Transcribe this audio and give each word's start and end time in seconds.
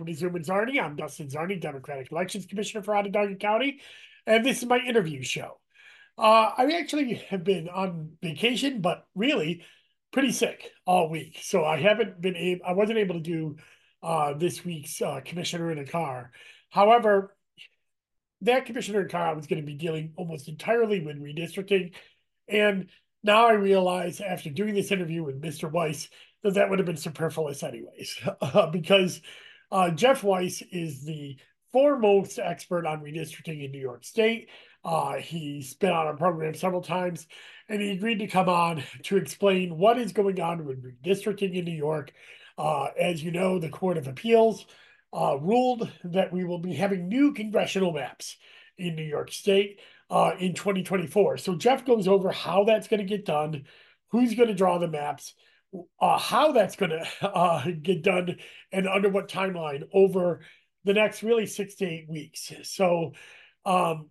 welcome 0.00 0.14
to 0.14 0.18
Zoom 0.18 0.32
Czarny. 0.42 0.82
I'm 0.82 0.96
Dustin 0.96 1.28
Czarny, 1.28 1.60
Democratic 1.60 2.10
Elections 2.10 2.46
Commissioner 2.46 2.82
for 2.82 2.96
Onondaga 2.96 3.34
County, 3.34 3.80
and 4.26 4.42
this 4.42 4.62
is 4.62 4.64
my 4.66 4.78
interview 4.78 5.22
show. 5.22 5.60
Uh, 6.16 6.52
I 6.56 6.78
actually 6.78 7.16
have 7.28 7.44
been 7.44 7.68
on 7.68 8.12
vacation, 8.22 8.80
but 8.80 9.06
really 9.14 9.62
pretty 10.10 10.32
sick 10.32 10.70
all 10.86 11.10
week, 11.10 11.40
so 11.42 11.66
I 11.66 11.78
haven't 11.78 12.18
been 12.18 12.34
able. 12.34 12.64
I 12.66 12.72
wasn't 12.72 12.98
able 12.98 13.16
to 13.16 13.20
do 13.20 13.56
uh, 14.02 14.32
this 14.32 14.64
week's 14.64 15.02
uh, 15.02 15.20
Commissioner 15.22 15.70
in 15.70 15.78
a 15.78 15.84
Car. 15.84 16.30
However, 16.70 17.36
that 18.40 18.64
Commissioner 18.64 19.00
in 19.00 19.06
a 19.06 19.10
Car 19.10 19.26
I 19.26 19.34
was 19.34 19.48
going 19.48 19.60
to 19.60 19.66
be 19.66 19.74
dealing 19.74 20.14
almost 20.16 20.48
entirely 20.48 21.00
with 21.04 21.20
redistricting, 21.20 21.92
and 22.48 22.88
now 23.22 23.48
I 23.48 23.52
realize 23.52 24.22
after 24.22 24.48
doing 24.48 24.74
this 24.74 24.92
interview 24.92 25.24
with 25.24 25.42
Mr. 25.42 25.70
Wice 25.70 26.08
that 26.42 26.54
that 26.54 26.70
would 26.70 26.78
have 26.78 26.86
been 26.86 26.96
superfluous 26.96 27.62
anyways, 27.62 28.18
because 28.72 29.20
uh, 29.70 29.90
Jeff 29.90 30.22
Wice 30.22 30.62
is 30.72 31.04
the 31.04 31.36
foremost 31.72 32.38
expert 32.38 32.86
on 32.86 33.00
redistricting 33.00 33.64
in 33.64 33.70
New 33.70 33.80
York 33.80 34.04
State. 34.04 34.48
Uh, 34.84 35.16
he's 35.16 35.74
been 35.74 35.90
on 35.90 36.06
our 36.06 36.16
program 36.16 36.54
several 36.54 36.82
times, 36.82 37.26
and 37.68 37.80
he 37.80 37.92
agreed 37.92 38.18
to 38.18 38.26
come 38.26 38.48
on 38.48 38.82
to 39.04 39.16
explain 39.16 39.76
what 39.76 39.98
is 39.98 40.12
going 40.12 40.40
on 40.40 40.64
with 40.64 40.82
redistricting 40.82 41.54
in 41.54 41.64
New 41.64 41.76
York. 41.76 42.12
Uh, 42.56 42.88
as 42.98 43.22
you 43.22 43.30
know, 43.30 43.58
the 43.58 43.68
Court 43.68 43.96
of 43.96 44.08
Appeals 44.08 44.66
uh, 45.12 45.36
ruled 45.40 45.90
that 46.04 46.32
we 46.32 46.44
will 46.44 46.58
be 46.58 46.74
having 46.74 47.08
new 47.08 47.32
congressional 47.32 47.92
maps 47.92 48.36
in 48.78 48.94
New 48.96 49.04
York 49.04 49.32
State 49.32 49.80
uh, 50.10 50.32
in 50.38 50.54
2024. 50.54 51.38
So 51.38 51.54
Jeff 51.54 51.84
goes 51.84 52.08
over 52.08 52.30
how 52.30 52.64
that's 52.64 52.88
going 52.88 53.00
to 53.00 53.06
get 53.06 53.24
done, 53.24 53.64
who's 54.10 54.34
going 54.34 54.48
to 54.48 54.54
draw 54.54 54.78
the 54.78 54.88
maps, 54.88 55.34
uh, 56.00 56.18
how 56.18 56.52
that's 56.52 56.76
going 56.76 56.90
to 56.90 57.26
uh, 57.26 57.64
get 57.82 58.02
done 58.02 58.36
and 58.72 58.88
under 58.88 59.08
what 59.08 59.28
timeline 59.28 59.82
over 59.92 60.40
the 60.84 60.94
next 60.94 61.22
really 61.22 61.46
six 61.46 61.74
to 61.76 61.84
eight 61.84 62.08
weeks. 62.08 62.52
So 62.62 63.12
um, 63.64 64.08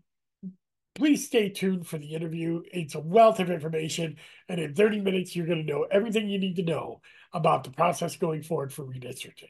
please 0.95 1.25
stay 1.25 1.49
tuned 1.49 1.87
for 1.87 1.97
the 1.97 2.13
interview. 2.13 2.61
It's 2.71 2.95
a 2.95 2.99
wealth 2.99 3.39
of 3.39 3.49
information. 3.49 4.17
And 4.47 4.59
in 4.59 4.75
30 4.75 5.02
minutes, 5.02 5.35
you're 5.35 5.47
going 5.47 5.65
to 5.65 5.71
know 5.71 5.87
everything 5.89 6.30
you 6.30 6.39
need 6.39 6.57
to 6.57 6.63
know 6.63 7.02
about 7.33 7.63
the 7.63 7.71
process 7.71 8.15
going 8.15 8.43
forward 8.43 8.73
for 8.73 8.83
redistricting. 8.83 9.49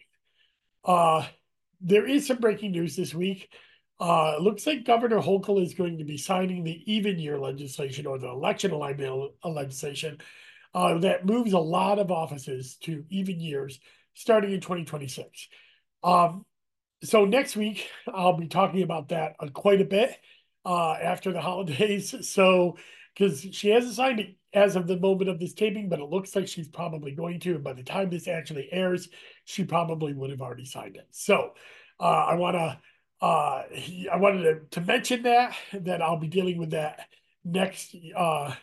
Uh, 0.85 1.25
there 1.81 2.07
is 2.07 2.27
some 2.27 2.37
breaking 2.37 2.71
news 2.71 2.95
this 2.95 3.13
week. 3.13 3.49
Uh, 3.99 4.37
looks 4.37 4.65
like 4.65 4.85
Governor 4.85 5.19
Hochul 5.19 5.61
is 5.61 5.73
going 5.73 5.97
to 5.97 6.05
be 6.05 6.17
signing 6.17 6.63
the 6.63 6.81
even 6.91 7.19
year 7.19 7.37
legislation 7.37 8.05
or 8.05 8.17
the 8.17 8.29
election 8.29 8.71
alignment 8.71 9.31
legislation 9.43 10.19
uh, 10.73 10.97
that 10.99 11.25
moves 11.25 11.53
a 11.53 11.59
lot 11.59 11.99
of 11.99 12.11
offices 12.11 12.77
to 12.81 13.03
even 13.09 13.39
years 13.39 13.79
starting 14.13 14.51
in 14.51 14.59
2026. 14.59 15.47
Um, 16.03 16.45
so 17.03 17.25
next 17.25 17.55
week, 17.55 17.87
I'll 18.07 18.37
be 18.37 18.47
talking 18.47 18.83
about 18.83 19.09
that 19.09 19.35
uh, 19.39 19.47
quite 19.47 19.81
a 19.81 19.85
bit 19.85 20.17
uh, 20.65 20.93
after 20.93 21.31
the 21.31 21.41
holidays. 21.49 22.13
So, 22.29 22.77
because 23.15 23.41
she 23.41 23.69
hasn't 23.69 23.95
signed 23.95 24.19
it 24.19 24.35
as 24.53 24.75
of 24.75 24.87
the 24.87 24.97
moment 24.99 25.29
of 25.29 25.39
this 25.39 25.53
taping, 25.53 25.89
but 25.89 25.99
it 25.99 26.09
looks 26.09 26.35
like 26.35 26.47
she's 26.47 26.67
probably 26.67 27.11
going 27.11 27.39
to. 27.41 27.55
And 27.55 27.63
by 27.63 27.73
the 27.73 27.83
time 27.83 28.09
this 28.09 28.27
actually 28.27 28.69
airs, 28.71 29.09
she 29.45 29.63
probably 29.63 30.13
would 30.13 30.29
have 30.29 30.41
already 30.41 30.65
signed 30.65 30.95
it. 30.95 31.07
So, 31.11 31.53
uh, 31.99 32.03
I 32.03 32.35
want 32.35 32.55
to. 32.55 32.79
Uh, 33.21 33.63
I 34.09 34.15
wanted 34.15 34.43
to, 34.43 34.79
to 34.79 34.85
mention 34.85 35.23
that 35.23 35.53
that 35.73 36.01
I'll 36.01 36.19
be 36.19 36.29
dealing 36.29 36.57
with 36.57 36.69
that 36.69 37.09
next 37.43 37.93
uh 38.15 38.53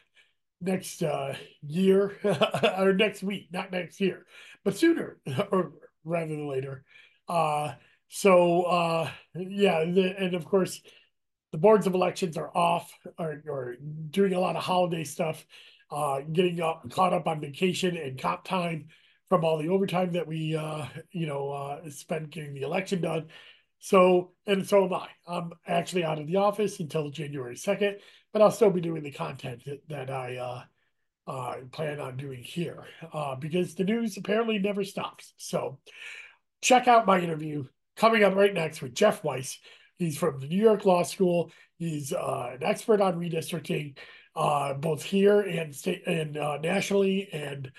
next 0.61 1.03
uh, 1.03 1.35
year 1.62 2.17
or 2.79 2.92
next 2.92 3.23
week, 3.23 3.48
not 3.53 3.73
next 3.73 4.01
year, 4.01 4.27
but 4.64 4.77
sooner 4.77 5.19
or 5.51 5.73
rather 6.05 6.29
than 6.29 6.48
later. 6.48 6.85
Uh, 7.29 7.73
so 8.08 8.63
uh, 8.63 9.11
yeah, 9.35 9.85
the, 9.85 10.14
and 10.19 10.35
of 10.35 10.45
course, 10.45 10.80
the 11.53 11.58
boards 11.58 11.86
of 11.86 11.95
elections 11.95 12.36
are 12.36 12.57
off 12.57 12.92
or, 13.19 13.42
or 13.48 13.77
doing 14.11 14.35
a 14.35 14.41
lot 14.41 14.57
of 14.57 14.63
holiday 14.63 15.05
stuff, 15.05 15.45
uh, 15.91 16.20
getting 16.20 16.61
up, 16.61 16.89
caught 16.91 17.13
up 17.13 17.27
on 17.27 17.41
vacation 17.41 17.97
and 17.97 18.20
comp 18.20 18.45
time 18.45 18.89
from 19.29 19.45
all 19.45 19.59
the 19.59 19.69
overtime 19.69 20.13
that 20.13 20.27
we 20.27 20.57
uh, 20.57 20.86
you 21.11 21.27
know 21.27 21.51
uh, 21.51 21.91
spent 21.91 22.30
getting 22.30 22.55
the 22.55 22.63
election 22.63 23.01
done. 23.01 23.27
So 23.79 24.33
and 24.47 24.67
so 24.67 24.85
am 24.85 24.95
I. 24.95 25.09
I'm 25.27 25.53
actually 25.67 26.05
out 26.05 26.19
of 26.19 26.27
the 26.27 26.36
office 26.36 26.80
until 26.80 27.11
January 27.11 27.57
second 27.57 27.97
but 28.36 28.42
I'll 28.42 28.51
still 28.51 28.69
be 28.69 28.83
doing 28.83 29.02
the 29.02 29.11
content 29.11 29.63
that, 29.64 29.89
that 29.89 30.11
I 30.11 30.36
uh, 30.36 30.63
uh, 31.27 31.55
plan 31.73 32.01
on 32.01 32.19
doing 32.19 32.42
here 32.42 32.85
uh, 33.14 33.35
because 33.35 33.74
the 33.74 33.85
news 33.85 34.19
apparently 34.19 34.58
never 34.58 34.85
stops. 34.85 35.33
So 35.39 35.79
check 36.61 36.86
out 36.86 37.07
my 37.07 37.19
interview 37.19 37.64
coming 37.97 38.24
up 38.24 38.35
right 38.35 38.52
next 38.52 38.83
with 38.83 38.92
Jeff 38.92 39.24
Wice. 39.24 39.58
He's 39.97 40.19
from 40.19 40.39
the 40.39 40.48
New 40.48 40.63
York 40.63 40.85
Law 40.85 41.02
School. 41.02 41.51
He's 41.79 42.13
uh, 42.13 42.51
an 42.52 42.63
expert 42.63 43.01
on 43.01 43.19
redistricting, 43.19 43.97
uh, 44.35 44.74
both 44.74 45.03
here 45.03 45.41
and 45.41 45.74
state 45.74 46.07
and 46.07 46.36
uh, 46.36 46.58
nationally, 46.58 47.30
and 47.33 47.73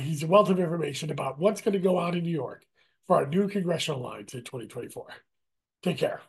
he's 0.00 0.24
a 0.24 0.26
wealth 0.26 0.50
of 0.50 0.58
information 0.58 1.12
about 1.12 1.38
what's 1.38 1.60
going 1.60 1.74
to 1.74 1.78
go 1.78 1.96
on 1.96 2.16
in 2.16 2.24
New 2.24 2.30
York 2.30 2.64
for 3.06 3.18
our 3.18 3.26
new 3.26 3.46
congressional 3.46 4.00
lines 4.00 4.34
in 4.34 4.42
2024. 4.42 5.06
Take 5.84 5.98
care. 5.98 6.22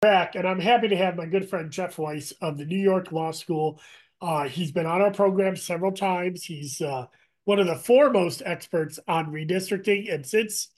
Back, 0.00 0.34
and 0.34 0.48
I'm 0.48 0.60
happy 0.60 0.88
to 0.88 0.96
have 0.96 1.14
my 1.14 1.26
good 1.26 1.50
friend 1.50 1.70
Jeff 1.70 1.98
Wice 1.98 2.32
of 2.40 2.56
the 2.56 2.64
New 2.64 2.78
York 2.78 3.12
Law 3.12 3.32
School. 3.32 3.82
Uh, 4.22 4.48
he's 4.48 4.72
been 4.72 4.86
on 4.86 5.02
our 5.02 5.10
program 5.10 5.56
several 5.56 5.92
times. 5.92 6.42
He's 6.42 6.80
uh, 6.80 7.04
one 7.44 7.58
of 7.58 7.66
the 7.66 7.76
foremost 7.76 8.40
experts 8.46 8.98
on 9.06 9.30
redistricting. 9.30 10.10
And 10.10 10.24
since 10.24 10.68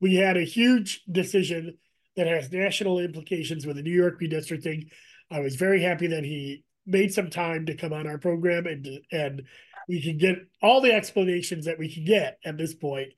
we 0.00 0.14
had 0.14 0.36
a 0.36 0.44
huge 0.44 1.02
decision 1.10 1.76
that 2.14 2.28
has 2.28 2.52
national 2.52 3.00
implications 3.00 3.66
with 3.66 3.74
the 3.74 3.82
New 3.82 3.90
York 3.90 4.20
redistricting, 4.20 4.90
I 5.28 5.40
was 5.40 5.56
very 5.56 5.82
happy 5.82 6.06
that 6.06 6.22
he 6.22 6.62
made 6.86 7.12
some 7.12 7.30
time 7.30 7.66
to 7.66 7.74
come 7.74 7.92
on 7.92 8.06
our 8.06 8.18
program 8.18 8.66
and 8.66 8.86
and 9.10 9.42
we 9.88 10.00
can 10.00 10.18
get 10.18 10.38
all 10.62 10.80
the 10.80 10.92
explanations 10.92 11.64
that 11.64 11.80
we 11.80 11.92
can 11.92 12.04
get 12.04 12.38
at 12.44 12.56
this 12.56 12.74
point 12.74 13.08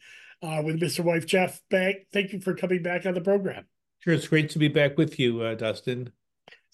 uh, 0.43 0.63
with 0.65 0.81
Mr. 0.81 1.05
Wice 1.05 1.27
Jeff 1.27 1.61
back. 1.69 1.97
Thank 2.15 2.33
you 2.33 2.41
for 2.41 2.55
coming 2.55 2.83
back 2.83 3.05
on 3.05 3.13
the 3.13 3.21
program. 3.21 3.67
Sure, 4.01 4.15
it's 4.15 4.29
great 4.29 4.51
to 4.51 4.59
be 4.59 4.69
back 4.69 4.97
with 4.97 5.19
you, 5.19 5.43
uh, 5.43 5.55
Dustin. 5.55 6.13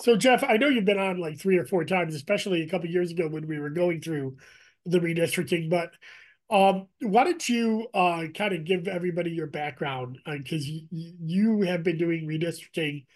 So, 0.01 0.17
Jeff, 0.17 0.45
I 0.45 0.57
know 0.57 0.69
you've 0.69 0.85
been 0.85 0.99
on 0.99 1.19
like 1.19 1.39
three 1.39 1.57
or 1.57 1.65
four 1.65 1.85
times, 1.85 2.15
especially 2.15 2.63
a 2.63 2.69
couple 2.69 2.89
years 2.89 3.11
ago 3.11 3.29
when 3.29 3.47
we 3.47 3.59
were 3.59 3.71
going 3.71 4.01
through 4.01 4.37
the 4.85 4.99
redistricting. 4.99 5.71
But 5.71 5.93
um, 6.51 6.87
why 7.01 7.25
don't 7.25 7.49
you 7.49 7.89
uh, 7.95 8.25
kind 8.35 8.53
of 8.53 8.65
give 8.65 8.87
everybody 8.87 9.31
your 9.31 9.47
background? 9.47 10.19
Because 10.25 10.65
uh, 10.65 10.87
you, 10.91 11.13
you 11.21 11.61
have 11.63 11.83
been 11.83 11.99
doing 11.99 12.27
redistricting 12.27 13.07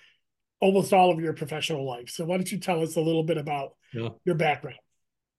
almost 0.60 0.92
all 0.92 1.10
of 1.10 1.20
your 1.20 1.34
professional 1.34 1.86
life. 1.86 2.10
So, 2.10 2.24
why 2.24 2.36
don't 2.36 2.50
you 2.50 2.58
tell 2.58 2.82
us 2.82 2.96
a 2.96 3.00
little 3.00 3.24
bit 3.24 3.36
about 3.36 3.76
yeah. 3.92 4.08
your 4.24 4.34
background? 4.34 4.78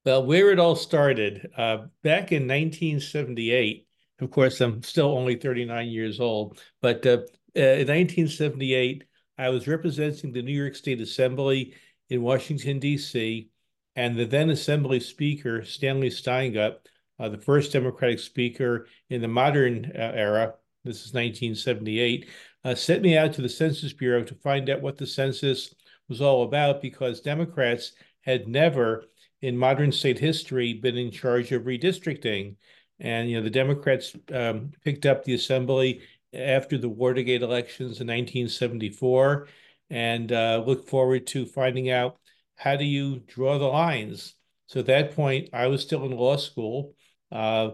Well, 0.06 0.26
where 0.26 0.52
it 0.52 0.60
all 0.60 0.76
started 0.76 1.50
uh, 1.58 1.86
back 2.04 2.32
in 2.32 2.48
1978. 2.48 3.88
Of 4.20 4.30
course, 4.30 4.62
I'm 4.62 4.84
still 4.84 5.18
only 5.18 5.36
39 5.36 5.88
years 5.88 6.20
old, 6.20 6.62
but 6.80 7.06
uh, 7.08 7.22
in 7.56 7.88
1978, 7.88 9.04
I 9.38 9.50
was 9.50 9.68
representing 9.68 10.32
the 10.32 10.42
New 10.42 10.54
York 10.54 10.76
State 10.76 11.02
Assembly 11.02 11.74
in 12.10 12.22
Washington, 12.22 12.80
D.C., 12.80 13.50
and 13.96 14.18
the 14.18 14.26
then 14.26 14.50
Assembly 14.50 15.00
Speaker, 15.00 15.64
Stanley 15.66 16.10
Steingut, 16.10 16.76
uh, 17.20 17.30
the 17.30 17.38
first 17.38 17.74
Democratic 17.74 18.20
Speaker 18.20 18.88
in 19.10 19.22
the 19.22 19.28
modern 19.28 19.92
uh, 19.96 20.12
era, 20.14 20.54
this 20.84 21.06
is 21.06 21.14
1978, 21.14 22.30
uh, 22.64 22.76
sent 22.76 23.02
me 23.02 23.18
out 23.18 23.34
to 23.34 23.42
the 23.42 23.50
Census 23.50 23.94
Bureau 23.94 24.24
to 24.24 24.36
find 24.36 24.70
out 24.70 24.82
what 24.82 24.98
the 24.98 25.06
census 25.06 25.74
was 26.08 26.22
all 26.22 26.44
about 26.44 26.82
because 26.82 27.22
Democrats 27.22 27.94
had 28.22 28.48
never 28.48 29.06
in 29.42 29.58
modern 29.58 29.92
state 29.92 30.20
history 30.20 30.74
been 30.74 30.98
in 30.98 31.12
charge 31.12 31.52
of 31.52 31.64
redistricting. 31.64 32.56
And, 33.00 33.30
you 33.30 33.38
know, 33.38 33.44
the 33.44 33.50
Democrats 33.50 34.16
um, 34.34 34.72
picked 34.84 35.06
up 35.06 35.24
the 35.24 35.34
assembly 35.34 36.02
after 36.34 36.78
the 36.78 36.90
Watergate 36.90 37.42
elections 37.42 38.00
in 38.00 38.08
1974 38.08 39.48
and 39.90 40.32
uh, 40.32 40.64
look 40.66 40.88
forward 40.88 41.28
to 41.28 41.46
finding 41.46 41.90
out 41.90 42.18
how 42.56 42.76
do 42.76 42.86
you 42.86 43.20
draw 43.28 43.58
the 43.58 43.66
lines. 43.66 44.36
So 44.68 44.80
at 44.80 44.86
that 44.86 45.16
point, 45.16 45.50
I 45.52 45.68
was 45.68 45.82
still 45.82 46.06
in 46.06 46.12
law 46.12 46.38
school. 46.38 46.96
Uh, 47.32 47.72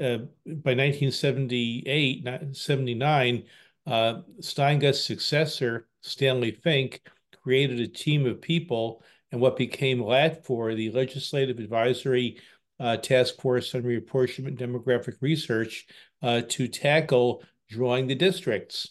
uh, 0.00 0.18
by 0.46 0.74
1978, 0.74 2.26
79, 2.52 3.44
uh, 3.86 4.20
successor, 4.40 5.88
Stanley 6.00 6.52
Fink, 6.52 7.02
created 7.42 7.80
a 7.80 7.88
team 7.88 8.26
of 8.26 8.40
people 8.40 9.02
and 9.30 9.40
what 9.40 9.56
became 9.56 9.98
LATFOR, 9.98 10.76
the 10.76 10.90
Legislative 10.90 11.58
Advisory 11.58 12.38
uh, 12.80 12.96
Task 12.96 13.40
Force 13.40 13.74
on 13.74 13.82
Reapportionment 13.82 14.58
Demographic 14.58 15.16
Research, 15.20 15.86
uh, 16.22 16.42
to 16.48 16.68
tackle 16.68 17.42
drawing 17.68 18.06
the 18.06 18.14
districts. 18.14 18.90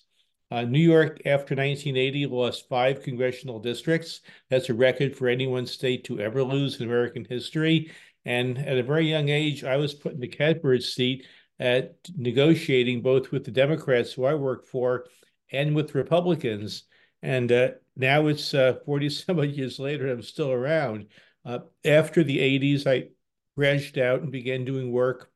Uh, 0.52 0.62
New 0.64 0.80
York, 0.80 1.22
after 1.26 1.56
1980, 1.56 2.28
lost 2.28 2.70
five 2.70 3.02
congressional 3.02 3.60
districts. 3.60 4.22
That's 4.50 4.70
a 4.70 4.74
record 4.74 5.16
for 5.16 5.28
any 5.28 5.48
one 5.48 5.66
state 5.66 6.04
to 6.06 6.20
ever 6.20 6.44
lose 6.44 6.80
in 6.80 6.88
American 6.88 7.26
history. 7.26 7.92
And 8.26 8.58
at 8.60 8.78
a 8.78 8.84
very 8.84 9.10
young 9.10 9.30
age, 9.30 9.64
I 9.64 9.78
was 9.78 9.94
put 9.94 10.14
in 10.14 10.20
the 10.20 10.28
catbird 10.28 10.84
seat 10.84 11.26
at 11.60 11.96
negotiating 12.16 13.02
both 13.02 13.32
with 13.32 13.46
the 13.46 13.52
Democrats 13.52 14.14
who 14.14 14.26
I 14.26 14.36
worked 14.36 14.68
for 14.68 15.06
and 15.52 15.76
with 15.76 15.96
Republicans. 15.96 16.84
And 17.22 17.52
uh, 17.52 17.70
now 17.96 18.28
it's 18.28 18.54
uh, 18.54 18.76
40 18.86 19.10
some 19.10 19.44
years 19.44 19.80
later, 19.80 20.12
I'm 20.12 20.22
still 20.22 20.52
around. 20.52 21.08
Uh, 21.46 21.60
after 21.84 22.24
the 22.24 22.38
80s, 22.38 22.88
I 22.88 23.10
branched 23.56 23.98
out 23.98 24.22
and 24.22 24.32
began 24.32 24.66
doing 24.66 24.92
work 24.92 25.32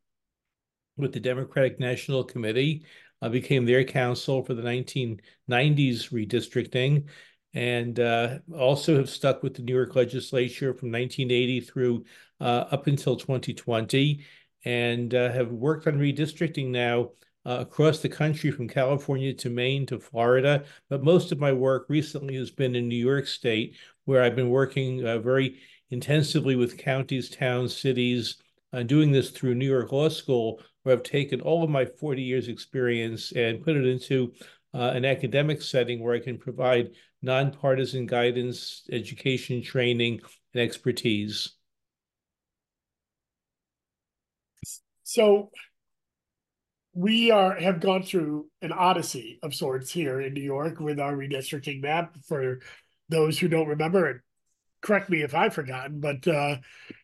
with 0.96 1.14
the 1.14 1.20
Democratic 1.20 1.80
National 1.80 2.24
Committee. 2.24 2.86
I 3.22 3.30
became 3.30 3.66
their 3.66 3.84
counsel 3.84 4.44
for 4.44 4.54
the 4.54 4.62
1990s 4.62 6.12
redistricting 6.12 7.06
and 7.54 8.00
uh, 8.00 8.40
also 8.56 8.98
have 8.98 9.10
stuck 9.10 9.42
with 9.42 9.56
the 9.56 9.64
New 9.64 9.74
York 9.74 9.96
legislature 9.96 10.74
from 10.74 10.92
1980 10.92 11.62
through 11.62 12.06
uh, 12.40 12.66
up 12.72 12.88
until 12.88 13.16
2020 13.16 14.24
and 14.66 15.14
uh, 15.16 15.32
have 15.32 15.52
worked 15.52 15.88
on 15.88 15.98
redistricting 15.98 16.70
now 16.70 17.10
uh, 17.46 17.60
across 17.62 18.00
the 18.00 18.10
country 18.10 18.52
from 18.52 18.68
California 18.68 19.34
to 19.34 19.50
Maine 19.50 19.86
to 19.86 20.00
Florida. 20.00 20.66
But 20.90 21.04
most 21.04 21.32
of 21.32 21.40
my 21.40 21.54
work 21.54 21.86
recently 21.88 22.36
has 22.36 22.52
been 22.52 22.76
in 22.76 22.88
New 22.88 22.96
York 22.96 23.26
State, 23.26 23.78
where 24.06 24.22
I've 24.22 24.36
been 24.36 24.50
working 24.50 25.06
uh, 25.06 25.20
very 25.20 25.60
intensively 25.90 26.56
with 26.56 26.78
counties, 26.78 27.30
towns, 27.30 27.76
cities, 27.76 28.38
uh, 28.74 28.84
doing 28.84 29.12
this 29.12 29.30
through 29.30 29.56
New 29.56 29.70
York 29.70 29.92
Law 29.92 30.10
School, 30.10 30.62
where 30.84 30.96
I've 30.96 31.04
taken 31.04 31.42
all 31.42 31.64
of 31.64 31.70
my 31.70 31.86
40 31.86 32.22
years 32.22 32.48
experience 32.48 33.32
and 33.32 33.64
put 33.64 33.76
it 33.76 33.86
into 33.86 34.34
uh, 34.74 34.92
an 34.94 35.06
academic 35.06 35.62
setting 35.62 36.02
where 36.02 36.16
I 36.16 36.20
can 36.20 36.38
provide 36.38 36.92
nonpartisan 37.22 38.06
guidance, 38.06 38.84
education, 38.92 39.62
training, 39.62 40.22
and 40.54 40.62
expertise. 40.62 41.54
So 45.04 45.52
we 46.94 47.32
are 47.32 47.56
have 47.60 47.80
gone 47.80 48.04
through 48.04 48.48
an 48.62 48.72
odyssey 48.72 49.40
of 49.44 49.54
sorts 49.54 49.92
here 49.92 50.20
in 50.20 50.34
New 50.34 50.42
York 50.42 50.80
with 50.80 51.00
our 51.00 51.14
redistricting 51.14 51.82
map. 51.82 52.16
For 52.28 52.60
those 53.08 53.40
who 53.40 53.48
don't 53.48 53.68
remember, 53.68 54.10
and 54.10 54.20
correct 54.82 55.10
me 55.10 55.22
if 55.22 55.34
I've 55.34 55.54
forgotten, 55.54 56.00
but 56.00 56.28
uh, 56.28 56.58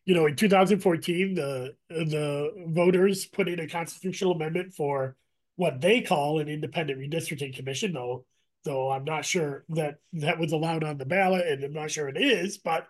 you 0.05 0.15
know, 0.15 0.25
in 0.25 0.35
2014, 0.35 1.35
the 1.35 1.75
the 1.89 2.65
voters 2.67 3.25
put 3.25 3.47
in 3.47 3.59
a 3.59 3.67
constitutional 3.67 4.33
amendment 4.33 4.73
for 4.73 5.15
what 5.55 5.81
they 5.81 6.01
call 6.01 6.39
an 6.39 6.49
independent 6.49 6.99
redistricting 6.99 7.55
commission, 7.55 7.93
though 7.93 8.25
though 8.63 8.91
I'm 8.91 9.03
not 9.03 9.25
sure 9.25 9.65
that 9.69 9.95
that 10.13 10.39
was 10.39 10.51
allowed 10.51 10.83
on 10.83 10.97
the 10.97 11.05
ballot, 11.05 11.47
and 11.47 11.63
I'm 11.63 11.73
not 11.73 11.91
sure 11.91 12.07
it 12.07 12.17
is, 12.17 12.57
but 12.57 12.87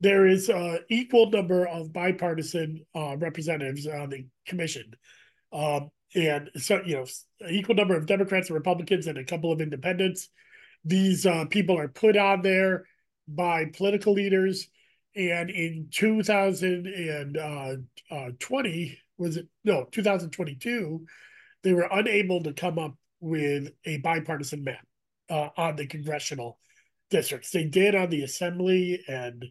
there 0.00 0.26
is 0.26 0.48
an 0.48 0.80
equal 0.90 1.30
number 1.30 1.66
of 1.66 1.92
bipartisan 1.92 2.84
uh, 2.94 3.16
representatives 3.16 3.86
on 3.86 4.10
the 4.10 4.26
commission. 4.46 4.94
Um, 5.52 5.90
and 6.14 6.50
so, 6.56 6.82
you 6.84 6.96
know, 6.96 7.06
equal 7.48 7.76
number 7.76 7.96
of 7.96 8.06
Democrats 8.06 8.48
and 8.48 8.56
Republicans 8.56 9.06
and 9.06 9.16
a 9.16 9.24
couple 9.24 9.52
of 9.52 9.60
independents. 9.60 10.28
These 10.84 11.24
uh, 11.24 11.44
people 11.46 11.78
are 11.78 11.88
put 11.88 12.16
on 12.16 12.42
there 12.42 12.86
by 13.28 13.66
political 13.66 14.12
leaders. 14.12 14.68
And 15.14 15.50
in 15.50 15.88
2020, 15.90 17.38
uh, 17.38 18.14
uh, 18.14 18.30
was 19.18 19.36
it? 19.36 19.46
No, 19.64 19.84
2022, 19.90 21.04
they 21.62 21.72
were 21.72 21.88
unable 21.90 22.42
to 22.42 22.52
come 22.52 22.78
up 22.78 22.94
with 23.20 23.70
a 23.84 23.98
bipartisan 23.98 24.64
map 24.64 24.86
uh, 25.30 25.50
on 25.56 25.76
the 25.76 25.86
congressional 25.86 26.58
districts. 27.10 27.50
They 27.50 27.64
did 27.64 27.94
on 27.94 28.10
the 28.10 28.22
assembly 28.22 29.04
and 29.06 29.44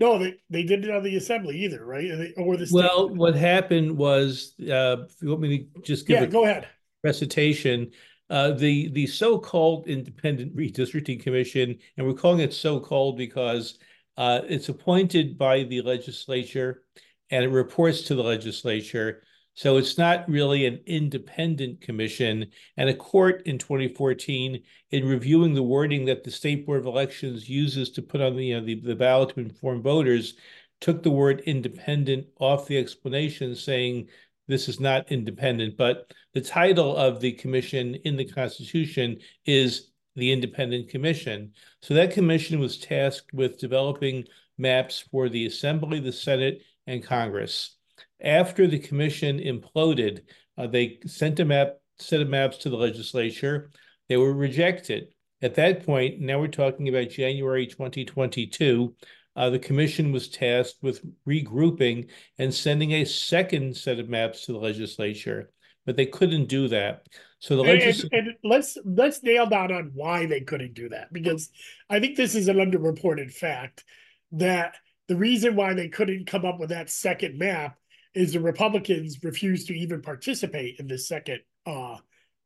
no, 0.00 0.18
they, 0.18 0.34
they 0.50 0.64
didn't 0.64 0.90
on 0.90 1.04
the 1.04 1.16
assembly 1.16 1.64
either, 1.64 1.84
right? 1.84 2.08
They, 2.08 2.32
or 2.36 2.56
the 2.56 2.68
well, 2.72 3.14
what 3.14 3.36
happened 3.36 3.96
was, 3.96 4.54
uh, 4.60 5.04
if 5.04 5.14
you 5.22 5.28
want 5.28 5.42
me 5.42 5.58
to 5.58 5.82
just 5.82 6.08
give 6.08 6.20
yeah, 6.20 6.26
a 6.26 6.26
go 6.26 6.44
ahead 6.44 6.66
recitation, 7.04 7.90
uh, 8.30 8.52
the 8.52 8.88
the 8.88 9.06
so-called 9.06 9.86
Independent 9.86 10.56
Redistricting 10.56 11.22
Commission, 11.22 11.78
and 11.96 12.06
we're 12.06 12.14
calling 12.14 12.40
it 12.40 12.52
so-called 12.52 13.16
because 13.16 13.78
uh, 14.16 14.40
it's 14.48 14.68
appointed 14.68 15.38
by 15.38 15.64
the 15.64 15.82
legislature 15.82 16.82
and 17.30 17.44
it 17.44 17.48
reports 17.48 18.02
to 18.02 18.14
the 18.14 18.22
legislature. 18.22 19.22
So 19.54 19.76
it's 19.76 19.98
not 19.98 20.28
really 20.28 20.66
an 20.66 20.80
independent 20.86 21.80
commission. 21.80 22.46
And 22.76 22.88
a 22.88 22.94
court 22.94 23.42
in 23.46 23.58
2014, 23.58 24.62
in 24.90 25.06
reviewing 25.06 25.54
the 25.54 25.62
wording 25.62 26.06
that 26.06 26.24
the 26.24 26.30
State 26.30 26.66
Board 26.66 26.80
of 26.80 26.86
Elections 26.86 27.48
uses 27.48 27.90
to 27.90 28.02
put 28.02 28.20
on 28.20 28.36
the, 28.36 28.46
you 28.46 28.60
know, 28.60 28.64
the, 28.64 28.80
the 28.80 28.96
ballot 28.96 29.34
to 29.34 29.40
inform 29.40 29.82
voters, 29.82 30.34
took 30.80 31.02
the 31.02 31.10
word 31.10 31.42
independent 31.46 32.26
off 32.40 32.66
the 32.66 32.78
explanation, 32.78 33.54
saying 33.54 34.08
this 34.48 34.68
is 34.68 34.80
not 34.80 35.10
independent. 35.12 35.76
But 35.76 36.12
the 36.34 36.40
title 36.40 36.96
of 36.96 37.20
the 37.20 37.32
commission 37.32 37.94
in 38.04 38.16
the 38.16 38.24
Constitution 38.24 39.18
is 39.46 39.91
the 40.14 40.32
Independent 40.32 40.88
Commission. 40.88 41.52
So 41.80 41.94
that 41.94 42.12
commission 42.12 42.58
was 42.60 42.78
tasked 42.78 43.32
with 43.32 43.58
developing 43.58 44.24
maps 44.58 45.04
for 45.10 45.28
the 45.28 45.46
Assembly, 45.46 46.00
the 46.00 46.12
Senate, 46.12 46.62
and 46.86 47.02
Congress 47.02 47.76
after 48.22 48.66
the 48.66 48.78
commission 48.78 49.38
imploded, 49.38 50.22
uh, 50.56 50.66
they 50.66 50.98
sent 51.06 51.40
a 51.40 51.44
map 51.44 51.76
set 51.98 52.20
of 52.20 52.28
maps 52.28 52.58
to 52.58 52.70
the 52.70 52.76
legislature. 52.76 53.70
They 54.08 54.16
were 54.16 54.32
rejected. 54.32 55.08
At 55.42 55.56
that 55.56 55.84
point, 55.84 56.20
now 56.20 56.38
we're 56.38 56.48
talking 56.48 56.88
about 56.88 57.10
January 57.10 57.66
2022, 57.66 58.94
uh, 59.34 59.48
the 59.48 59.58
commission 59.58 60.12
was 60.12 60.28
tasked 60.28 60.82
with 60.82 61.02
regrouping 61.26 62.10
and 62.38 62.52
sending 62.54 62.92
a 62.92 63.04
second 63.04 63.74
set 63.76 63.98
of 63.98 64.08
maps 64.08 64.44
to 64.44 64.52
the 64.52 64.58
legislature, 64.58 65.50
but 65.86 65.96
they 65.96 66.04
couldn't 66.04 66.48
do 66.48 66.68
that. 66.68 67.06
So 67.42 67.56
the 67.56 67.64
and, 67.64 68.12
and, 68.12 68.36
let's 68.44 68.78
let's 68.84 69.20
nail 69.20 69.46
down 69.46 69.72
on 69.72 69.90
why 69.94 70.26
they 70.26 70.42
couldn't 70.42 70.74
do 70.74 70.88
that 70.90 71.12
because 71.12 71.50
I 71.90 71.98
think 71.98 72.16
this 72.16 72.36
is 72.36 72.46
an 72.46 72.58
underreported 72.58 73.32
fact 73.32 73.82
that 74.30 74.76
the 75.08 75.16
reason 75.16 75.56
why 75.56 75.74
they 75.74 75.88
couldn't 75.88 76.28
come 76.28 76.44
up 76.44 76.60
with 76.60 76.68
that 76.68 76.88
second 76.88 77.36
map 77.36 77.80
is 78.14 78.32
the 78.32 78.38
Republicans 78.38 79.18
refused 79.24 79.66
to 79.66 79.74
even 79.74 80.02
participate 80.02 80.76
in 80.78 80.86
the 80.86 80.96
second 80.96 81.40
uh, 81.66 81.96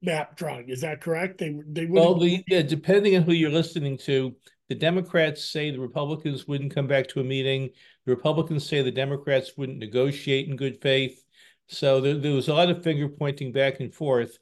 map 0.01 0.35
drawing. 0.35 0.71
Is 0.71 0.81
that 0.81 1.03
correct? 1.03 1.37
They 1.37 1.61
they 1.69 1.85
well, 1.85 2.19
the, 2.19 2.43
yeah, 2.49 2.63
depending 2.63 3.17
on 3.17 3.23
who 3.23 3.33
you're 3.33 3.51
listening 3.51 3.99
to, 3.99 4.35
the 4.71 4.75
Democrats 4.75 5.45
say 5.45 5.71
the 5.71 5.79
Republicans 5.79 6.49
wouldn't 6.49 6.75
come 6.75 6.87
back 6.87 7.07
to 7.09 7.21
a 7.21 7.25
meeting. 7.25 7.69
The 8.07 8.15
Republicans 8.15 8.67
say 8.67 8.81
the 8.81 8.91
Democrats 8.91 9.59
wouldn't 9.59 9.77
negotiate 9.77 10.49
in 10.49 10.57
good 10.57 10.81
faith. 10.81 11.23
So 11.67 12.01
there, 12.01 12.15
there 12.15 12.33
was 12.33 12.49
a 12.49 12.55
lot 12.55 12.71
of 12.71 12.83
finger 12.83 13.11
pointing 13.11 13.53
back 13.53 13.81
and 13.81 13.93
forth. 13.93 14.39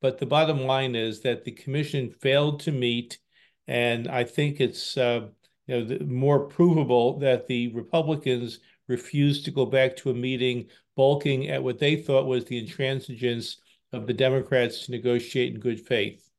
But 0.00 0.18
the 0.18 0.26
bottom 0.26 0.60
line 0.60 0.94
is 0.94 1.20
that 1.22 1.44
the 1.44 1.52
commission 1.52 2.10
failed 2.10 2.60
to 2.60 2.72
meet, 2.72 3.18
and 3.66 4.08
I 4.08 4.24
think 4.24 4.60
it's 4.60 4.96
uh, 4.96 5.28
you 5.66 5.84
know 5.84 5.98
more 6.06 6.46
provable 6.46 7.18
that 7.20 7.46
the 7.46 7.68
Republicans 7.68 8.60
refused 8.88 9.44
to 9.44 9.50
go 9.50 9.66
back 9.66 9.96
to 9.96 10.10
a 10.10 10.14
meeting, 10.14 10.66
balking 10.96 11.48
at 11.48 11.62
what 11.62 11.78
they 11.78 11.96
thought 11.96 12.26
was 12.26 12.44
the 12.44 12.64
intransigence 12.64 13.56
of 13.92 14.06
the 14.06 14.14
Democrats 14.14 14.84
to 14.84 14.92
negotiate 14.92 15.54
in 15.54 15.60
good 15.60 15.80
faith. 15.80 16.30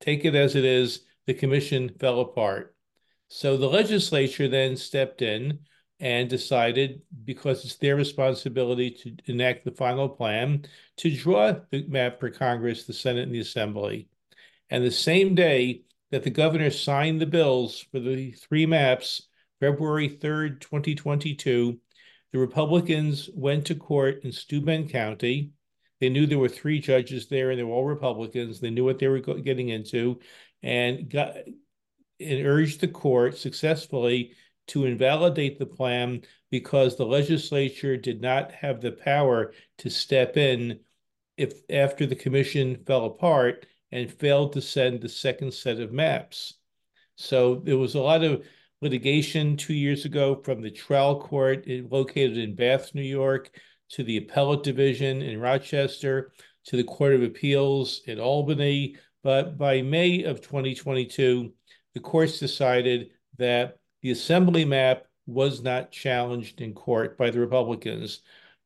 Take 0.00 0.24
it 0.24 0.34
as 0.34 0.54
it 0.54 0.64
is, 0.64 1.00
the 1.26 1.34
commission 1.34 1.88
fell 1.88 2.20
apart. 2.20 2.74
So 3.28 3.56
the 3.56 3.68
legislature 3.68 4.48
then 4.48 4.76
stepped 4.76 5.22
in 5.22 5.60
and 6.04 6.28
decided, 6.28 7.00
because 7.24 7.64
it's 7.64 7.76
their 7.76 7.96
responsibility 7.96 8.90
to 8.90 9.16
enact 9.24 9.64
the 9.64 9.70
final 9.70 10.06
plan, 10.06 10.62
to 10.98 11.10
draw 11.10 11.54
the 11.70 11.82
map 11.88 12.20
for 12.20 12.28
Congress, 12.28 12.84
the 12.84 12.92
Senate, 12.92 13.22
and 13.22 13.34
the 13.34 13.40
Assembly. 13.40 14.06
And 14.68 14.84
the 14.84 14.90
same 14.90 15.34
day 15.34 15.84
that 16.10 16.22
the 16.22 16.28
governor 16.28 16.68
signed 16.68 17.22
the 17.22 17.26
bills 17.26 17.86
for 17.90 18.00
the 18.00 18.32
three 18.32 18.66
maps, 18.66 19.28
February 19.60 20.10
3rd, 20.10 20.60
2022, 20.60 21.80
the 22.32 22.38
Republicans 22.38 23.30
went 23.32 23.64
to 23.66 23.74
court 23.74 24.24
in 24.24 24.32
Steuben 24.32 24.90
County. 24.90 25.52
They 26.02 26.10
knew 26.10 26.26
there 26.26 26.38
were 26.38 26.50
three 26.50 26.80
judges 26.80 27.28
there, 27.28 27.48
and 27.48 27.58
they 27.58 27.64
were 27.64 27.72
all 27.72 27.86
Republicans. 27.86 28.60
They 28.60 28.68
knew 28.68 28.84
what 28.84 28.98
they 28.98 29.08
were 29.08 29.20
getting 29.20 29.70
into, 29.70 30.20
and 30.62 31.08
got 31.08 31.36
and 32.20 32.46
urged 32.46 32.80
the 32.80 32.88
court 32.88 33.38
successfully 33.38 34.34
to 34.68 34.84
invalidate 34.84 35.58
the 35.58 35.66
plan 35.66 36.22
because 36.50 36.96
the 36.96 37.06
legislature 37.06 37.96
did 37.96 38.20
not 38.20 38.52
have 38.52 38.80
the 38.80 38.92
power 38.92 39.52
to 39.78 39.90
step 39.90 40.36
in 40.36 40.80
if 41.36 41.60
after 41.70 42.06
the 42.06 42.14
commission 42.14 42.76
fell 42.86 43.06
apart 43.06 43.66
and 43.92 44.10
failed 44.10 44.52
to 44.52 44.60
send 44.60 45.00
the 45.00 45.08
second 45.08 45.52
set 45.52 45.80
of 45.80 45.92
maps. 45.92 46.54
So 47.16 47.56
there 47.56 47.78
was 47.78 47.94
a 47.94 48.00
lot 48.00 48.24
of 48.24 48.44
litigation 48.80 49.56
two 49.56 49.74
years 49.74 50.04
ago 50.04 50.40
from 50.44 50.60
the 50.60 50.70
trial 50.70 51.20
court 51.20 51.66
located 51.68 52.38
in 52.38 52.54
Bath, 52.54 52.94
New 52.94 53.02
York, 53.02 53.50
to 53.90 54.02
the 54.02 54.16
appellate 54.16 54.62
division 54.62 55.22
in 55.22 55.40
Rochester, 55.40 56.32
to 56.66 56.76
the 56.76 56.84
Court 56.84 57.14
of 57.14 57.22
Appeals 57.22 58.02
in 58.06 58.18
Albany. 58.18 58.96
But 59.22 59.56
by 59.56 59.82
May 59.82 60.24
of 60.24 60.40
2022, 60.40 61.52
the 61.94 62.00
courts 62.00 62.38
decided 62.38 63.10
that 63.38 63.78
the 64.04 64.10
assembly 64.10 64.66
map 64.66 65.06
was 65.24 65.62
not 65.62 65.90
challenged 65.90 66.60
in 66.60 66.74
court 66.74 67.16
by 67.16 67.30
the 67.30 67.40
Republicans 67.40 68.20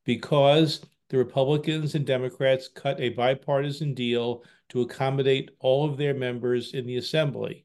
because 0.05 0.85
the 1.11 1.17
Republicans 1.17 1.95
and 1.95 2.05
Democrats 2.05 2.67
cut 2.67 2.99
a 2.99 3.11
bipartisan 3.11 3.95
deal 3.95 4.43
to 4.69 4.81
accommodate 4.81 5.53
all 5.61 5.89
of 5.89 5.97
their 5.97 6.13
members 6.13 6.75
in 6.75 6.89
the 6.89 6.97
assembly. 6.97 7.65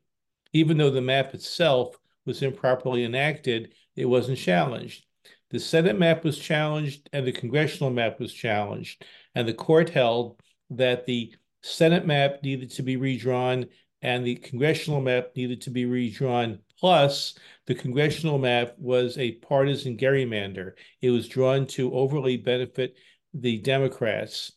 Even 0.53 0.77
though 0.77 0.91
the 0.91 1.01
map 1.01 1.33
itself 1.33 1.97
was 2.27 2.43
improperly 2.43 3.05
enacted, 3.05 3.73
it 3.95 4.05
wasn't 4.05 4.37
challenged. 4.37 5.07
The 5.49 5.59
Senate 5.59 5.97
map 5.97 6.23
was 6.23 6.37
challenged 6.37 7.09
and 7.11 7.25
the 7.25 7.31
congressional 7.31 7.89
map 7.89 8.19
was 8.19 8.31
challenged. 8.31 9.03
And 9.33 9.47
the 9.47 9.53
court 9.55 9.89
held 9.89 10.39
that 10.69 11.07
the 11.07 11.33
Senate 11.63 12.05
map 12.05 12.43
needed 12.43 12.69
to 12.73 12.83
be 12.83 12.97
redrawn 12.97 13.65
and 14.03 14.23
the 14.23 14.35
congressional 14.35 15.01
map 15.01 15.31
needed 15.35 15.61
to 15.61 15.71
be 15.71 15.85
redrawn. 15.85 16.59
Plus, 16.83 17.35
the 17.65 17.75
congressional 17.75 18.37
map 18.37 18.73
was 18.77 19.17
a 19.17 19.35
partisan 19.35 19.95
gerrymander. 19.95 20.73
It 21.01 21.11
was 21.11 21.29
drawn 21.29 21.65
to 21.67 21.93
overly 21.93 22.35
benefit 22.35 22.97
the 23.33 23.59
Democrats. 23.59 24.51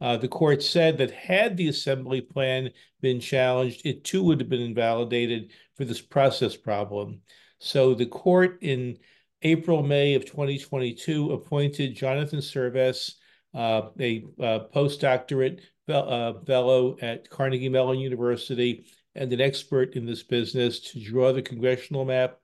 Uh, 0.00 0.16
the 0.16 0.28
court 0.28 0.62
said 0.62 0.96
that 0.98 1.10
had 1.10 1.56
the 1.56 1.66
assembly 1.66 2.20
plan 2.20 2.70
been 3.00 3.18
challenged, 3.18 3.84
it 3.84 4.04
too 4.04 4.22
would 4.22 4.38
have 4.38 4.48
been 4.48 4.60
invalidated 4.60 5.50
for 5.74 5.84
this 5.84 6.00
process 6.00 6.56
problem. 6.56 7.20
So 7.58 7.94
the 7.94 8.06
court 8.06 8.58
in 8.60 8.98
April, 9.42 9.82
May 9.82 10.14
of 10.14 10.24
2022 10.24 11.32
appointed 11.32 11.96
Jonathan 11.96 12.38
Cervas, 12.38 13.14
uh, 13.54 13.88
a 13.98 14.24
uh, 14.38 14.60
postdoctorate 14.72 15.62
uh, 15.88 16.34
fellow 16.46 16.96
at 17.02 17.28
Carnegie 17.28 17.68
Mellon 17.68 17.98
University 17.98 18.84
and 19.14 19.32
an 19.32 19.40
expert 19.40 19.94
in 19.94 20.06
this 20.06 20.22
business 20.22 20.80
to 20.80 21.00
draw 21.00 21.32
the 21.32 21.42
congressional 21.42 22.04
map 22.04 22.38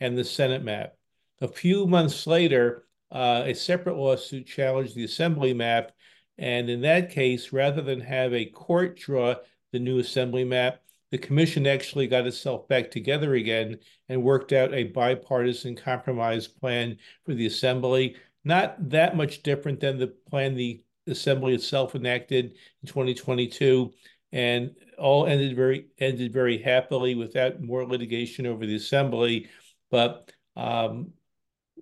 and 0.00 0.16
the 0.16 0.24
Senate 0.24 0.64
map. 0.64 0.94
A 1.40 1.48
few 1.48 1.86
months 1.86 2.26
later, 2.26 2.84
uh, 3.10 3.42
a 3.46 3.54
separate 3.54 3.96
lawsuit 3.96 4.46
challenged 4.46 4.94
the 4.94 5.04
assembly 5.04 5.54
map. 5.54 5.92
And 6.36 6.68
in 6.68 6.80
that 6.82 7.10
case, 7.10 7.52
rather 7.52 7.80
than 7.80 8.00
have 8.00 8.34
a 8.34 8.46
court 8.46 8.98
draw 8.98 9.36
the 9.72 9.78
new 9.78 9.98
assembly 9.98 10.44
map, 10.44 10.80
the 11.10 11.18
commission 11.18 11.66
actually 11.66 12.08
got 12.08 12.26
itself 12.26 12.66
back 12.66 12.90
together 12.90 13.34
again 13.34 13.78
and 14.08 14.22
worked 14.22 14.52
out 14.52 14.74
a 14.74 14.84
bipartisan 14.84 15.76
compromise 15.76 16.48
plan 16.48 16.98
for 17.24 17.34
the 17.34 17.46
assembly. 17.46 18.16
Not 18.42 18.90
that 18.90 19.16
much 19.16 19.42
different 19.42 19.78
than 19.78 19.98
the 19.98 20.08
plan 20.08 20.54
the 20.54 20.82
assembly 21.06 21.54
itself 21.54 21.94
enacted 21.94 22.46
in 22.82 22.88
2022 22.88 23.92
and 24.34 24.72
all 24.98 25.26
ended 25.26 25.56
very 25.56 25.86
ended 25.98 26.32
very 26.32 26.58
happily 26.58 27.14
without 27.14 27.62
more 27.62 27.86
litigation 27.86 28.46
over 28.46 28.66
the 28.66 28.76
assembly. 28.76 29.48
But 29.90 30.30
um, 30.56 31.12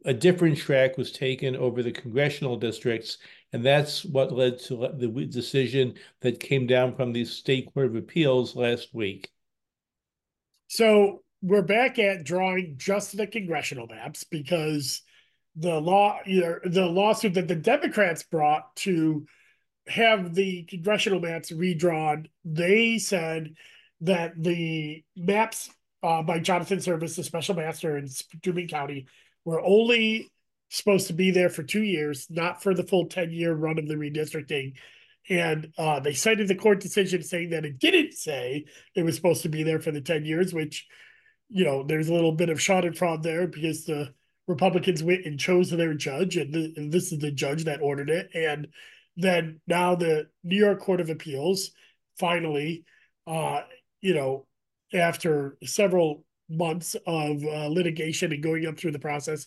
a 0.05 0.15
different 0.15 0.59
track 0.59 0.97
was 0.97 1.11
taken 1.11 1.57
over 1.57 1.83
the 1.83 1.93
congressional 1.93 2.57
districts 2.57 3.19
and 3.53 3.65
that's 3.65 4.05
what 4.05 4.33
led 4.33 4.59
to 4.61 4.89
the 4.95 5.09
decision 5.27 5.95
that 6.21 6.41
came 6.41 6.67
down 6.67 6.97
from 6.97 7.13
the 7.13 7.25
state 7.25 7.73
court 7.73 7.87
of 7.87 7.97
appeals 7.97 8.57
last 8.57 8.95
week. 8.95 9.31
So 10.69 11.23
we're 11.43 11.63
back 11.63 11.99
at 11.99 12.25
drawing 12.25 12.77
just 12.79 13.15
the 13.17 13.27
congressional 13.27 13.87
maps 13.87 14.25
because 14.25 15.03
the 15.57 15.79
law 15.79 16.19
either 16.27 16.63
the 16.65 16.87
lawsuit 16.87 17.35
that 17.35 17.47
the 17.47 17.55
Democrats 17.55 18.23
brought 18.23 18.75
to 18.77 19.27
have 19.89 20.35
the 20.35 20.63
congressional 20.65 21.21
maps 21.21 21.51
redrawn, 21.51 22.29
they 22.45 22.99
said 22.99 23.55
that 24.01 24.33
the 24.37 25.05
maps 25.17 25.71
uh, 26.03 26.23
by 26.23 26.39
Jonathan 26.39 26.79
Cervas, 26.79 27.17
the 27.17 27.25
special 27.25 27.55
master 27.55 27.97
in 27.97 28.07
Dumaine 28.41 28.69
County, 28.69 29.07
were 29.45 29.61
only 29.61 30.31
supposed 30.71 31.07
to 31.09 31.13
be 31.13 31.31
there 31.31 31.51
for 31.51 31.63
two 31.63 31.83
years, 31.83 32.27
not 32.31 32.63
for 32.63 32.75
the 32.75 32.83
full 32.83 33.07
10 33.07 33.31
year 33.31 33.55
run 33.55 33.79
of 33.79 33.87
the 33.87 33.95
redistricting. 33.95 34.75
And 35.29 35.73
uh, 35.79 36.01
they 36.01 36.15
cited 36.15 36.49
the 36.49 36.57
court 36.57 36.81
decision 36.81 37.23
saying 37.23 37.51
that 37.51 37.65
it 37.65 37.79
didn't 37.79 38.15
say 38.15 38.65
it 38.97 39.05
was 39.05 39.15
supposed 39.15 39.43
to 39.43 39.49
be 39.49 39.63
there 39.63 39.81
for 39.81 39.93
the 39.93 40.01
10 40.01 40.25
years, 40.25 40.53
which, 40.53 40.87
you 41.49 41.65
know, 41.65 41.85
there's 41.85 42.09
a 42.09 42.15
little 42.15 42.33
bit 42.33 42.49
of 42.49 42.59
schadenfreude 42.59 43.23
there 43.23 43.47
because 43.47 43.85
the 43.85 44.13
Republicans 44.49 45.03
went 45.03 45.25
and 45.27 45.39
chose 45.39 45.71
their 45.71 45.95
judge, 45.95 46.37
and, 46.37 46.55
and 46.55 46.91
this 46.91 47.13
is 47.13 47.21
the 47.21 47.31
judge 47.31 47.65
that 47.65 47.81
ordered 47.81 48.11
it. 48.11 48.31
And 48.35 48.69
then 49.17 49.61
now 49.67 49.95
the 49.95 50.29
New 50.43 50.57
York 50.57 50.81
Court 50.81 51.01
of 51.01 51.11
Appeals 51.11 51.71
finally, 52.19 52.85
uh, 53.27 53.63
you 54.01 54.15
know, 54.15 54.47
after 54.95 55.57
several 55.65 56.25
months 56.49 56.97
of 57.07 57.43
uh, 57.45 57.69
litigation 57.69 58.33
and 58.33 58.43
going 58.43 58.67
up 58.67 58.79
through 58.79 58.93
the 58.93 58.99
process, 58.99 59.47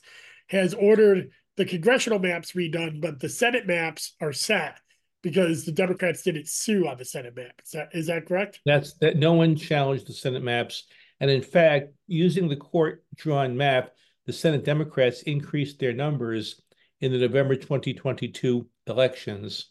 has 0.49 0.73
ordered 0.73 1.29
the 1.57 1.65
congressional 1.65 2.19
maps 2.19 2.51
redone, 2.53 3.01
but 3.01 3.19
the 3.19 3.29
Senate 3.29 3.67
maps 3.67 4.15
are 4.21 4.33
set 4.33 4.79
because 5.21 5.65
the 5.65 5.71
Democrats 5.71 6.21
didn't 6.21 6.47
sue 6.47 6.87
on 6.87 6.97
the 6.97 7.05
Senate 7.05 7.35
map. 7.35 7.61
Is 7.63 7.71
that 7.71 7.89
is 7.93 8.07
that 8.07 8.27
correct? 8.27 8.59
That's 8.65 8.93
that. 8.95 9.17
No 9.17 9.33
one 9.33 9.55
challenged 9.55 10.07
the 10.07 10.13
Senate 10.13 10.43
maps, 10.43 10.83
and 11.19 11.31
in 11.31 11.41
fact, 11.41 11.93
using 12.07 12.47
the 12.47 12.55
court 12.55 13.03
drawn 13.15 13.55
map, 13.55 13.91
the 14.25 14.33
Senate 14.33 14.65
Democrats 14.65 15.21
increased 15.23 15.79
their 15.79 15.93
numbers 15.93 16.61
in 17.01 17.11
the 17.11 17.17
November 17.17 17.55
2022 17.55 18.67
elections. 18.87 19.69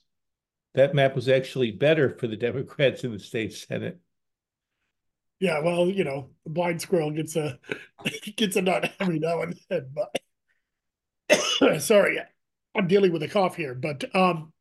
That 0.75 0.95
map 0.95 1.15
was 1.15 1.29
actually 1.29 1.71
better 1.71 2.17
for 2.19 2.27
the 2.27 2.37
Democrats 2.37 3.05
in 3.05 3.13
the 3.13 3.19
state 3.19 3.53
Senate. 3.53 3.99
Yeah, 5.41 5.61
well, 5.61 5.89
you 5.89 6.05
know, 6.05 6.31
the 6.45 6.51
blind 6.51 6.81
squirrel 6.81 7.11
gets 7.11 7.37
a 7.37 7.59
gets 8.37 8.57
a 8.57 8.63
nut 8.63 8.93
every 9.01 9.19
now 9.19 9.43
and 9.43 9.59
then. 9.69 9.93
But 11.29 11.81
sorry, 11.81 12.19
I'm 12.75 12.89
dealing 12.89 13.13
with 13.13 13.23
a 13.23 13.29
cough 13.29 13.57
here. 13.57 13.75
But 13.75 14.05
um, 14.15 14.53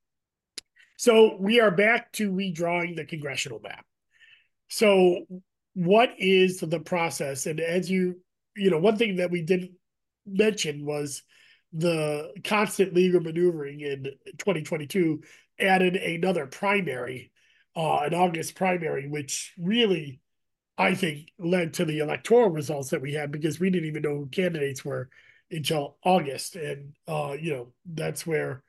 so 0.98 1.36
we 1.40 1.60
are 1.60 1.72
back 1.72 2.12
to 2.14 2.32
redrawing 2.32 2.96
the 2.96 3.06
congressional 3.06 3.60
map. 3.60 3.86
So, 4.70 5.26
what 5.74 6.12
is 6.18 6.60
the 6.60 6.80
process? 6.80 7.46
And 7.46 7.60
as 7.60 7.90
you, 7.90 8.22
you 8.56 8.70
know, 8.70 8.80
one 8.80 8.98
thing 8.98 9.18
that 9.18 9.32
we 9.32 9.42
didn't 9.42 9.72
mention 10.26 10.86
was 10.86 11.24
the 11.74 12.32
constant 12.44 12.94
legal 12.94 13.20
maneuvering 13.20 13.82
in 13.82 14.04
2022 14.38 15.24
added 15.60 15.96
another 15.96 16.46
primary, 16.46 17.32
uh, 17.76 18.00
an 18.00 18.14
August 18.14 18.56
primary, 18.56 19.08
which 19.08 19.54
really, 19.58 20.22
I 20.78 20.94
think, 20.94 21.32
led 21.40 21.74
to 21.74 21.86
the 21.86 22.00
electoral 22.00 22.50
results 22.50 22.90
that 22.92 23.02
we 23.02 23.14
had 23.14 23.32
because 23.32 23.60
we 23.60 23.72
didn't 23.72 23.90
even 23.90 24.04
know 24.04 24.18
who 24.18 24.28
candidates 24.28 24.86
were 24.86 25.10
until 25.50 25.98
August. 26.04 26.56
And, 26.56 26.94
uh, 27.08 27.36
you 27.40 27.54
know, 27.54 27.74
that's 27.86 28.26
where 28.26 28.64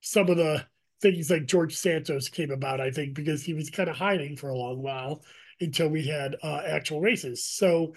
some 0.00 0.28
of 0.28 0.36
the 0.36 0.64
things 1.00 1.30
like 1.30 1.46
George 1.46 1.74
Santos 1.74 2.28
came 2.28 2.50
about, 2.50 2.80
I 2.80 2.90
think, 2.90 3.14
because 3.14 3.42
he 3.42 3.54
was 3.54 3.70
kind 3.70 3.88
of 3.88 3.96
hiding 3.96 4.36
for 4.36 4.50
a 4.50 4.56
long 4.56 4.80
while 4.80 5.22
until 5.60 5.88
we 5.88 6.06
had 6.06 6.36
uh, 6.42 6.62
actual 6.66 7.00
races. 7.00 7.44
So, 7.44 7.94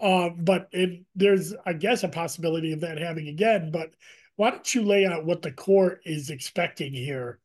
uh, 0.00 0.30
but 0.36 0.68
it, 0.72 1.04
there's, 1.14 1.54
I 1.64 1.72
guess, 1.72 2.02
a 2.02 2.08
possibility 2.08 2.72
of 2.72 2.80
that 2.80 2.98
happening 2.98 3.28
again. 3.28 3.70
But 3.70 3.90
why 4.36 4.50
don't 4.50 4.74
you 4.74 4.82
lay 4.82 5.06
out 5.06 5.24
what 5.24 5.42
the 5.42 5.52
court 5.52 6.00
is 6.04 6.30
expecting 6.30 6.92
here 6.92 7.40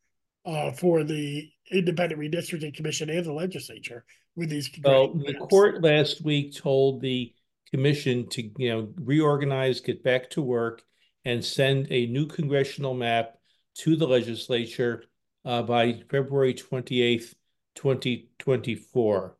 uh, 0.45 0.71
for 0.71 1.03
the 1.03 1.49
Independent 1.71 2.19
Redistricting 2.19 2.75
Commission 2.75 3.09
and 3.09 3.25
the 3.25 3.33
legislature 3.33 4.03
with 4.35 4.49
these? 4.49 4.69
Well, 4.83 5.13
the 5.13 5.35
court 5.35 5.81
last 5.81 6.23
week 6.23 6.55
told 6.55 7.01
the 7.01 7.33
commission 7.71 8.27
to, 8.29 8.49
you 8.57 8.69
know, 8.69 8.93
reorganize, 9.01 9.79
get 9.79 10.03
back 10.03 10.29
to 10.31 10.41
work, 10.41 10.81
and 11.23 11.43
send 11.43 11.87
a 11.89 12.07
new 12.07 12.25
congressional 12.25 12.93
map 12.93 13.37
to 13.75 13.95
the 13.95 14.07
legislature 14.07 15.05
uh, 15.45 15.61
by 15.61 16.01
February 16.09 16.53
28th, 16.53 17.33
2024 17.75 19.37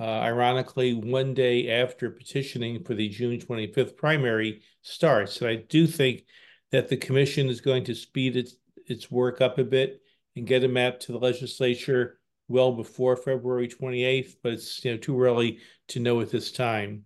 uh, 0.00 0.04
ironically, 0.04 0.94
one 0.94 1.34
day 1.34 1.82
after 1.82 2.10
petitioning 2.10 2.84
for 2.84 2.94
the 2.94 3.08
June 3.08 3.38
25th 3.38 3.96
primary 3.96 4.62
starts. 4.82 5.40
And 5.40 5.50
I 5.50 5.56
do 5.56 5.86
think 5.86 6.24
that 6.70 6.88
the 6.88 6.96
commission 6.96 7.48
is 7.48 7.60
going 7.60 7.84
to 7.84 7.94
speed 7.94 8.36
its, 8.36 8.54
its 8.86 9.10
work 9.10 9.40
up 9.40 9.58
a 9.58 9.64
bit 9.64 10.00
and 10.36 10.46
get 10.46 10.64
a 10.64 10.68
map 10.68 11.00
to 11.00 11.12
the 11.12 11.18
legislature 11.18 12.18
well 12.46 12.72
before 12.72 13.16
February 13.16 13.68
28th, 13.68 14.36
but 14.42 14.52
it's 14.52 14.84
you 14.84 14.92
know 14.92 14.96
too 14.96 15.20
early 15.20 15.58
to 15.88 16.00
know 16.00 16.20
at 16.20 16.30
this 16.30 16.52
time. 16.52 17.04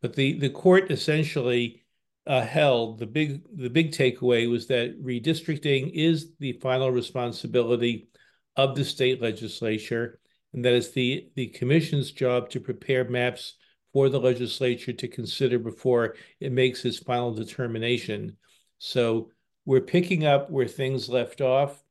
But 0.00 0.14
the, 0.14 0.38
the 0.38 0.50
court 0.50 0.90
essentially 0.90 1.82
uh, 2.26 2.42
held 2.42 2.98
the 2.98 3.06
big 3.06 3.42
the 3.56 3.70
big 3.70 3.92
takeaway 3.92 4.48
was 4.48 4.68
that 4.68 5.02
redistricting 5.02 5.90
is 5.92 6.32
the 6.38 6.52
final 6.54 6.90
responsibility 6.90 8.08
of 8.56 8.76
the 8.76 8.84
state 8.84 9.20
legislature 9.20 10.20
and 10.52 10.64
that 10.64 10.74
it's 10.74 10.90
the, 10.90 11.28
the 11.34 11.48
commission's 11.48 12.12
job 12.12 12.50
to 12.50 12.60
prepare 12.60 13.04
maps 13.04 13.54
for 13.92 14.08
the 14.08 14.20
legislature 14.20 14.92
to 14.92 15.08
consider 15.08 15.58
before 15.58 16.14
it 16.40 16.52
makes 16.52 16.84
its 16.84 16.98
final 16.98 17.32
determination. 17.32 18.36
So 18.78 19.30
we're 19.64 19.80
picking 19.80 20.24
up 20.24 20.50
where 20.50 20.66
things 20.66 21.08
left 21.08 21.40
off 21.40 21.82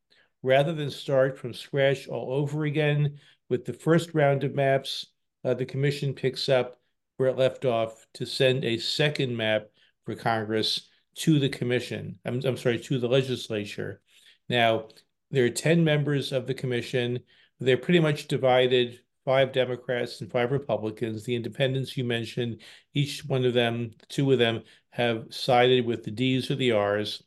rather 0.43 0.73
than 0.73 0.89
start 0.89 1.37
from 1.37 1.53
scratch 1.53 2.07
all 2.07 2.33
over 2.33 2.65
again 2.65 3.19
with 3.49 3.65
the 3.65 3.73
first 3.73 4.13
round 4.13 4.43
of 4.43 4.55
maps. 4.55 5.07
Uh, 5.43 5.53
the 5.53 5.65
commission 5.65 6.13
picks 6.13 6.49
up 6.49 6.79
where 7.17 7.29
it 7.29 7.37
left 7.37 7.65
off 7.65 8.07
to 8.13 8.25
send 8.25 8.65
a 8.65 8.77
second 8.77 9.35
map 9.35 9.67
for 10.05 10.15
Congress 10.15 10.89
to 11.15 11.39
the 11.39 11.49
commission. 11.49 12.17
I'm, 12.25 12.41
I'm 12.43 12.57
sorry, 12.57 12.79
to 12.79 12.99
the 12.99 13.07
legislature. 13.07 14.01
Now, 14.49 14.87
there 15.29 15.45
are 15.45 15.49
10 15.49 15.83
members 15.83 16.31
of 16.31 16.47
the 16.47 16.53
commission. 16.53 17.19
They're 17.61 17.77
pretty 17.77 17.99
much 17.99 18.27
divided 18.27 18.99
five 19.23 19.51
Democrats 19.51 20.19
and 20.19 20.31
five 20.31 20.51
Republicans. 20.51 21.23
The 21.23 21.35
independents 21.35 21.95
you 21.95 22.03
mentioned, 22.03 22.61
each 22.93 23.23
one 23.25 23.45
of 23.45 23.53
them, 23.53 23.91
two 24.09 24.31
of 24.31 24.39
them, 24.39 24.63
have 24.89 25.27
sided 25.29 25.85
with 25.85 26.03
the 26.03 26.11
D's 26.11 26.49
or 26.49 26.55
the 26.55 26.71
R's. 26.71 27.21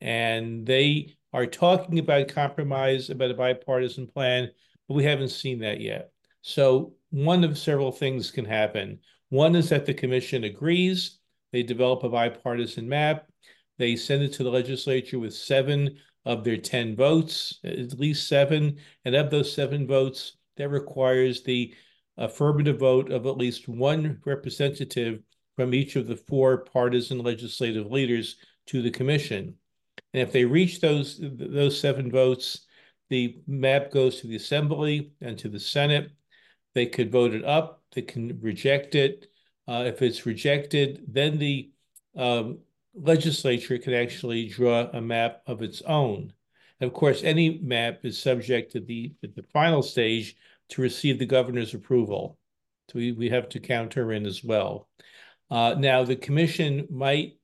And 0.00 0.66
they 0.66 1.16
are 1.32 1.46
talking 1.46 2.00
about 2.00 2.28
compromise, 2.28 3.08
about 3.08 3.30
a 3.30 3.34
bipartisan 3.34 4.08
plan, 4.08 4.50
but 4.88 4.94
we 4.94 5.04
haven't 5.04 5.28
seen 5.28 5.60
that 5.60 5.80
yet. 5.80 6.10
So 6.42 6.94
one 7.10 7.44
of 7.44 7.56
several 7.56 7.92
things 7.92 8.30
can 8.30 8.44
happen. 8.44 8.98
One 9.28 9.54
is 9.54 9.68
that 9.68 9.86
the 9.86 9.94
commission 9.94 10.44
agrees, 10.44 11.18
they 11.52 11.62
develop 11.62 12.02
a 12.02 12.08
bipartisan 12.08 12.88
map, 12.88 13.26
they 13.78 13.94
send 13.94 14.22
it 14.22 14.32
to 14.34 14.42
the 14.42 14.50
legislature 14.50 15.18
with 15.18 15.34
seven 15.34 15.98
of 16.24 16.44
their 16.44 16.56
10 16.56 16.96
votes, 16.96 17.58
at 17.64 17.98
least 17.98 18.28
seven. 18.28 18.78
And 19.04 19.14
of 19.14 19.30
those 19.30 19.52
seven 19.52 19.86
votes, 19.86 20.36
that 20.58 20.68
requires 20.68 21.42
the 21.42 21.74
affirmative 22.18 22.78
vote 22.78 23.10
of 23.10 23.26
at 23.26 23.38
least 23.38 23.68
one 23.68 24.20
representative 24.26 25.22
from 25.56 25.72
each 25.72 25.96
of 25.96 26.06
the 26.06 26.16
four 26.16 26.58
partisan 26.58 27.18
legislative 27.18 27.90
leaders 27.90 28.36
to 28.66 28.82
the 28.82 28.90
commission. 28.90 29.54
And 30.12 30.22
if 30.22 30.32
they 30.32 30.44
reach 30.44 30.80
those 30.80 31.18
those 31.20 31.80
seven 31.80 32.10
votes, 32.10 32.66
the 33.08 33.40
map 33.46 33.90
goes 33.90 34.20
to 34.20 34.26
the 34.26 34.36
assembly 34.36 35.12
and 35.20 35.38
to 35.38 35.48
the 35.48 35.60
Senate. 35.60 36.10
They 36.74 36.86
could 36.86 37.10
vote 37.10 37.34
it 37.34 37.44
up. 37.44 37.82
They 37.92 38.02
can 38.02 38.38
reject 38.40 38.94
it. 38.94 39.30
Uh, 39.66 39.84
if 39.86 40.02
it's 40.02 40.26
rejected, 40.26 41.04
then 41.08 41.38
the 41.38 41.70
um, 42.16 42.58
legislature 43.00 43.78
can 43.78 43.94
actually 43.94 44.48
draw 44.48 44.88
a 44.92 45.00
map 45.00 45.42
of 45.46 45.62
its 45.62 45.82
own. 45.82 46.32
And 46.80 46.88
of 46.88 46.94
course, 46.94 47.22
any 47.22 47.58
map 47.58 48.04
is 48.04 48.18
subject 48.18 48.72
to 48.72 48.80
the, 48.80 49.14
the 49.22 49.44
final 49.52 49.82
stage 49.82 50.36
to 50.70 50.82
receive 50.82 51.18
the 51.18 51.26
governor's 51.26 51.74
approval. 51.74 52.38
So 52.90 52.98
we, 52.98 53.12
we 53.12 53.28
have 53.30 53.48
to 53.50 53.60
count 53.60 53.94
her 53.94 54.12
in 54.12 54.26
as 54.26 54.44
well. 54.44 54.88
Uh, 55.50 55.74
now, 55.78 56.04
the 56.04 56.16
commission 56.16 56.86
might 56.90 57.38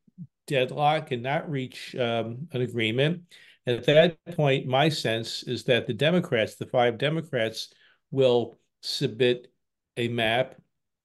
deadlock 0.47 1.11
and 1.11 1.23
not 1.23 1.51
reach 1.51 1.95
um, 1.97 2.49
an 2.53 2.61
agreement. 2.61 3.23
At 3.67 3.87
that 3.87 4.19
point, 4.37 4.67
my 4.67 4.91
sense 4.91 5.43
is 5.43 5.65
that 5.65 5.87
the 5.87 5.95
Democrats, 5.95 6.57
the 6.57 6.67
five 6.67 6.99
Democrats, 6.99 7.73
will 8.11 8.59
submit 8.83 9.49
a 9.97 10.09
map 10.09 10.57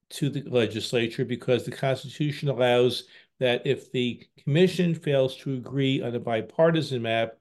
to 0.10 0.30
the 0.30 0.42
legislature 0.42 1.24
because 1.24 1.64
the 1.64 1.72
Constitution 1.72 2.50
allows 2.50 3.06
that 3.40 3.66
if 3.66 3.92
the 3.92 4.22
commission 4.44 4.94
fails 4.94 5.36
to 5.38 5.54
agree 5.54 6.02
on 6.02 6.16
a 6.16 6.20
bipartisan 6.20 7.02
map, 7.02 7.32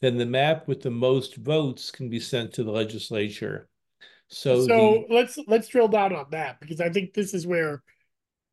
then 0.00 0.18
the 0.18 0.26
map 0.26 0.68
with 0.68 0.82
the 0.82 0.90
most 0.90 1.36
votes 1.36 1.90
can 1.90 2.08
be 2.08 2.20
sent 2.20 2.52
to 2.54 2.64
the 2.64 2.70
legislature. 2.70 3.68
So, 4.28 4.66
so 4.66 4.66
the, 4.66 5.14
let's 5.14 5.38
let's 5.46 5.68
drill 5.68 5.88
down 5.88 6.14
on 6.14 6.26
that 6.30 6.60
because 6.60 6.80
I 6.80 6.90
think 6.90 7.14
this 7.14 7.34
is 7.34 7.46
where 7.46 7.82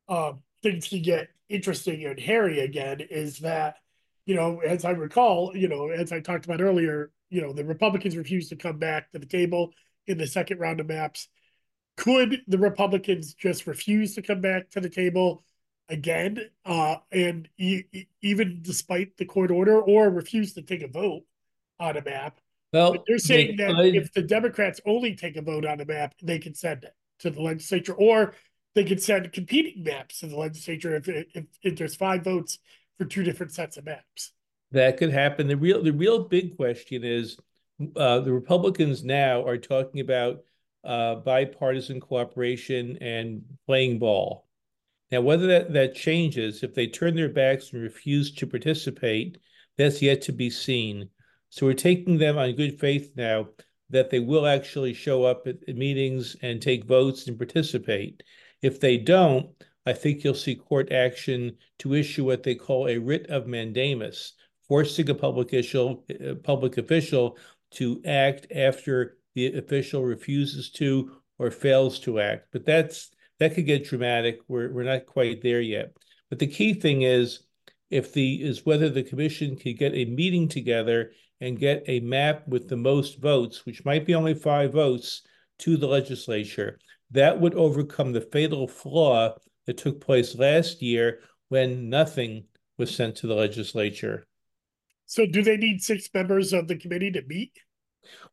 um, 0.08 0.40
things 0.62 0.88
can 0.88 1.02
get 1.02 1.28
interesting 1.48 2.04
and 2.04 2.18
hairy 2.18 2.60
again. 2.60 3.00
Is 3.00 3.40
that 3.40 3.76
you 4.24 4.36
know, 4.36 4.60
as 4.60 4.84
I 4.84 4.90
recall, 4.90 5.56
you 5.56 5.68
know, 5.68 5.88
as 5.88 6.12
I 6.12 6.20
talked 6.20 6.44
about 6.44 6.60
earlier, 6.60 7.10
you 7.30 7.40
know, 7.40 7.52
the 7.52 7.64
Republicans 7.64 8.16
refused 8.16 8.50
to 8.50 8.56
come 8.56 8.78
back 8.78 9.10
to 9.10 9.18
the 9.18 9.26
table 9.26 9.72
in 10.06 10.18
the 10.18 10.26
second 10.26 10.58
round 10.58 10.80
of 10.80 10.86
maps. 10.86 11.28
Could 11.96 12.42
the 12.46 12.58
Republicans 12.58 13.34
just 13.34 13.66
refuse 13.66 14.14
to 14.14 14.22
come 14.22 14.40
back 14.40 14.70
to 14.70 14.80
the 14.80 14.88
table 14.88 15.44
again, 15.92 16.38
uh, 16.64 16.96
and 17.12 17.48
e- 17.58 17.84
even 18.22 18.60
despite 18.62 19.16
the 19.18 19.24
court 19.24 19.50
order, 19.50 19.80
or 19.80 20.10
refuse 20.10 20.54
to 20.54 20.62
take 20.62 20.82
a 20.82 20.88
vote 20.88 21.22
on 21.78 21.96
a 21.96 22.02
map? 22.02 22.40
Well, 22.72 22.92
but 22.92 23.02
they're 23.06 23.18
saying 23.18 23.58
they, 23.58 23.64
that 23.64 23.76
I, 23.76 23.82
if 23.84 24.12
the 24.12 24.22
Democrats 24.22 24.80
only 24.86 25.14
take 25.14 25.36
a 25.36 25.42
vote 25.42 25.66
on 25.66 25.80
a 25.80 25.84
map, 25.84 26.14
they 26.22 26.38
can 26.38 26.54
send 26.54 26.84
it 26.84 26.94
to 27.20 27.30
the 27.30 27.42
legislature, 27.42 27.92
or 27.92 28.34
they 28.74 28.84
could 28.84 29.02
send 29.02 29.30
competing 29.32 29.84
maps 29.84 30.20
to 30.20 30.26
the 30.26 30.36
legislature 30.36 30.96
if, 30.96 31.08
if, 31.08 31.44
if 31.62 31.76
there's 31.76 31.94
five 31.94 32.24
votes 32.24 32.58
for 32.98 33.04
two 33.04 33.22
different 33.22 33.52
sets 33.52 33.76
of 33.76 33.84
maps. 33.84 34.32
That 34.70 34.96
could 34.96 35.12
happen. 35.12 35.48
The 35.48 35.56
real 35.56 35.82
the 35.82 35.92
real 35.92 36.24
big 36.24 36.56
question 36.56 37.04
is 37.04 37.36
uh, 37.94 38.20
the 38.20 38.32
Republicans 38.32 39.04
now 39.04 39.46
are 39.46 39.58
talking 39.58 40.00
about 40.00 40.44
uh, 40.82 41.16
bipartisan 41.16 42.00
cooperation 42.00 42.96
and 43.02 43.42
playing 43.66 43.98
ball. 43.98 44.46
Now, 45.12 45.20
whether 45.20 45.46
that, 45.48 45.74
that 45.74 45.94
changes, 45.94 46.62
if 46.62 46.74
they 46.74 46.86
turn 46.86 47.14
their 47.14 47.28
backs 47.28 47.72
and 47.72 47.82
refuse 47.82 48.34
to 48.36 48.46
participate, 48.46 49.36
that's 49.76 50.00
yet 50.00 50.22
to 50.22 50.32
be 50.32 50.48
seen. 50.48 51.10
So 51.50 51.66
we're 51.66 51.74
taking 51.74 52.16
them 52.16 52.38
on 52.38 52.56
good 52.56 52.80
faith 52.80 53.12
now 53.14 53.48
that 53.90 54.08
they 54.08 54.20
will 54.20 54.46
actually 54.46 54.94
show 54.94 55.24
up 55.24 55.46
at, 55.46 55.68
meetings 55.76 56.34
and 56.40 56.62
take 56.62 56.86
votes 56.86 57.28
and 57.28 57.36
participate. 57.36 58.22
If 58.62 58.80
they 58.80 58.96
don't, 58.96 59.50
I 59.84 59.92
think 59.92 60.24
you'll 60.24 60.32
see 60.32 60.54
court 60.54 60.90
action 60.90 61.58
to 61.80 61.94
issue 61.94 62.24
what 62.24 62.42
they 62.42 62.54
call 62.54 62.88
a 62.88 62.96
writ 62.96 63.26
of 63.28 63.46
mandamus, 63.46 64.32
forcing 64.66 65.10
a 65.10 65.14
public 65.14 65.48
official, 65.48 66.06
public 66.42 66.78
official 66.78 67.36
to 67.72 68.00
act 68.06 68.46
after 68.54 69.18
the 69.34 69.58
official 69.58 70.04
refuses 70.04 70.70
to 70.70 71.16
or 71.38 71.50
fails 71.50 71.98
to 72.00 72.18
act. 72.18 72.46
But 72.50 72.64
that's 72.64 73.10
that 73.42 73.54
could 73.54 73.66
get 73.66 73.84
dramatic. 73.84 74.38
We're 74.46 74.72
we're 74.72 74.84
not 74.84 75.06
quite 75.06 75.42
there 75.42 75.60
yet. 75.60 75.96
But 76.30 76.38
the 76.38 76.46
key 76.46 76.74
thing 76.74 77.02
is 77.02 77.40
if 77.90 78.12
the 78.12 78.42
is 78.42 78.64
whether 78.64 78.88
the 78.88 79.02
commission 79.02 79.56
could 79.56 79.78
get 79.78 79.94
a 79.94 80.04
meeting 80.04 80.48
together 80.48 81.12
and 81.40 81.58
get 81.58 81.82
a 81.88 81.98
map 82.00 82.46
with 82.46 82.68
the 82.68 82.76
most 82.76 83.20
votes, 83.20 83.66
which 83.66 83.84
might 83.84 84.06
be 84.06 84.14
only 84.14 84.34
five 84.34 84.72
votes, 84.72 85.22
to 85.58 85.76
the 85.76 85.88
legislature. 85.88 86.78
That 87.10 87.40
would 87.40 87.54
overcome 87.54 88.12
the 88.12 88.20
fatal 88.20 88.68
flaw 88.68 89.34
that 89.66 89.76
took 89.76 90.00
place 90.00 90.36
last 90.36 90.80
year 90.80 91.20
when 91.48 91.90
nothing 91.90 92.44
was 92.78 92.94
sent 92.94 93.16
to 93.16 93.26
the 93.26 93.34
legislature. 93.34 94.24
So, 95.06 95.26
do 95.26 95.42
they 95.42 95.56
need 95.56 95.82
six 95.82 96.08
members 96.14 96.52
of 96.52 96.68
the 96.68 96.76
committee 96.76 97.10
to 97.10 97.22
meet? 97.22 97.52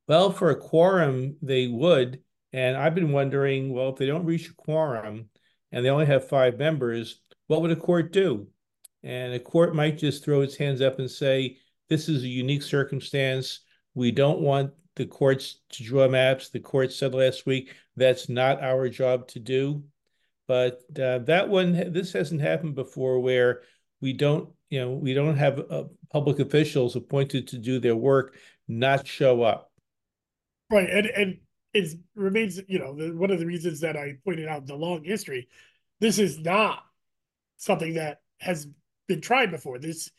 Well, 0.08 0.32
for 0.32 0.52
a 0.52 0.56
quorum, 0.56 1.36
they 1.41 1.67
would. 1.67 2.22
And 2.53 2.75
I've 2.75 2.95
been 2.95 3.12
wondering 3.12 3.73
well, 3.73 3.89
if 3.89 3.97
they 3.97 4.05
don't 4.05 4.25
reach 4.25 4.49
a 4.49 4.53
quorum 4.53 5.29
and 5.71 5.85
they 5.85 5.89
only 5.89 6.05
have 6.05 6.27
five 6.27 6.57
members, 6.57 7.21
what 7.47 7.62
would 7.62 7.71
a 7.71 7.75
court 7.75 8.12
do? 8.12 8.47
And 9.03 9.33
a 9.33 9.39
court 9.39 9.75
might 9.75 9.97
just 9.97 10.23
throw 10.23 10.41
its 10.41 10.55
hands 10.55 10.81
up 10.81 10.99
and 10.99 11.09
say, 11.09 11.57
this 11.89 12.09
is 12.09 12.23
a 12.23 12.27
unique 12.27 12.63
circumstance. 12.63 13.62
We 13.93 14.12
don't 14.12 14.41
want 14.41 14.73
the 14.95 15.05
courts 15.05 15.62
to 15.71 15.83
draw 15.83 16.07
maps. 16.07 16.49
The 16.49 16.59
court 16.59 16.91
said 16.91 17.13
last 17.13 17.45
week 17.45 17.73
that's 17.95 18.29
not 18.29 18.62
our 18.62 18.89
job 18.89 19.27
to 19.29 19.39
do. 19.39 19.83
But 20.47 20.81
uh, 20.99 21.19
that 21.19 21.47
one, 21.47 21.93
this 21.93 22.12
hasn't 22.13 22.41
happened 22.41 22.73
before, 22.75 23.19
where 23.19 23.62
we 24.01 24.13
don't, 24.13 24.49
you 24.69 24.79
know, 24.79 24.91
we 24.91 25.13
don't 25.13 25.38
have 25.38 25.59
uh, 25.69 25.83
public 26.12 26.39
officials 26.39 26.95
appointed 26.95 27.47
to 27.49 27.57
do 27.59 27.79
their 27.79 27.95
work 27.95 28.35
not 28.67 29.05
show 29.05 29.43
up. 29.43 29.71
Right, 30.71 30.89
and 30.89 31.05
and 31.07 31.38
it 31.73 31.93
remains, 32.15 32.60
you 32.67 32.79
know, 32.79 32.95
the, 32.95 33.15
one 33.15 33.32
of 33.32 33.39
the 33.39 33.45
reasons 33.45 33.82
that 33.82 33.95
I 33.95 34.15
pointed 34.23 34.47
out 34.47 34.65
the 34.65 34.75
long 34.75 35.03
history. 35.03 35.47
This 35.99 36.17
is 36.17 36.39
not 36.39 36.84
something 37.58 37.95
that 37.95 38.21
has 38.39 38.67
been 39.08 39.21
tried 39.21 39.51
before. 39.51 39.79
This 39.79 40.10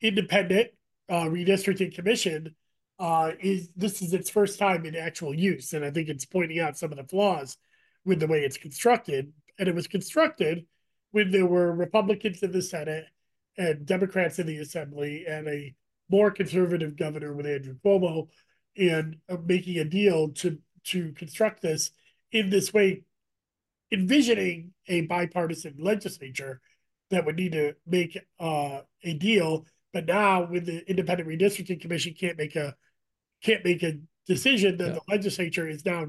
independent 0.00 0.70
uh, 1.08 1.24
redistricting 1.24 1.94
commission 1.94 2.54
uh, 2.98 3.32
is 3.40 3.68
this 3.76 4.00
is 4.00 4.14
its 4.14 4.30
first 4.30 4.58
time 4.58 4.86
in 4.86 4.96
actual 4.96 5.34
use, 5.34 5.74
and 5.74 5.84
I 5.84 5.90
think 5.90 6.08
it's 6.08 6.24
pointing 6.24 6.60
out 6.60 6.78
some 6.78 6.90
of 6.90 6.98
the 6.98 7.04
flaws 7.04 7.58
with 8.04 8.20
the 8.20 8.26
way 8.26 8.40
it's 8.40 8.56
constructed. 8.56 9.32
And 9.58 9.68
it 9.68 9.74
was 9.74 9.86
constructed 9.86 10.66
when 11.12 11.30
there 11.30 11.46
were 11.46 11.72
Republicans 11.72 12.42
in 12.42 12.52
the 12.52 12.62
Senate 12.62 13.04
and 13.58 13.86
Democrats 13.86 14.38
in 14.38 14.46
the 14.46 14.58
Assembly, 14.58 15.24
and 15.28 15.46
a 15.48 15.74
more 16.10 16.30
conservative 16.30 16.96
governor 16.96 17.34
with 17.34 17.46
Andrew 17.46 17.76
Cuomo, 17.84 18.28
and 18.78 19.16
uh, 19.28 19.36
making 19.44 19.78
a 19.78 19.84
deal 19.84 20.30
to 20.30 20.58
to 20.86 21.12
construct 21.12 21.62
this 21.62 21.90
in 22.32 22.50
this 22.50 22.72
way, 22.72 23.02
envisioning 23.92 24.72
a 24.88 25.02
bipartisan 25.02 25.74
legislature 25.78 26.60
that 27.10 27.24
would 27.24 27.36
need 27.36 27.52
to 27.52 27.74
make 27.86 28.18
uh, 28.40 28.80
a 29.04 29.14
deal 29.14 29.64
but 29.96 30.04
now, 30.04 30.44
with 30.44 30.66
the 30.66 30.86
independent 30.90 31.26
redistricting 31.26 31.80
commission 31.80 32.12
can't 32.12 32.36
make 32.36 32.54
a 32.54 32.74
can't 33.42 33.64
make 33.64 33.82
a 33.82 33.94
decision, 34.26 34.76
that 34.76 34.88
yeah. 34.88 34.92
the 34.92 35.00
legislature 35.08 35.66
is 35.66 35.86
now 35.86 36.08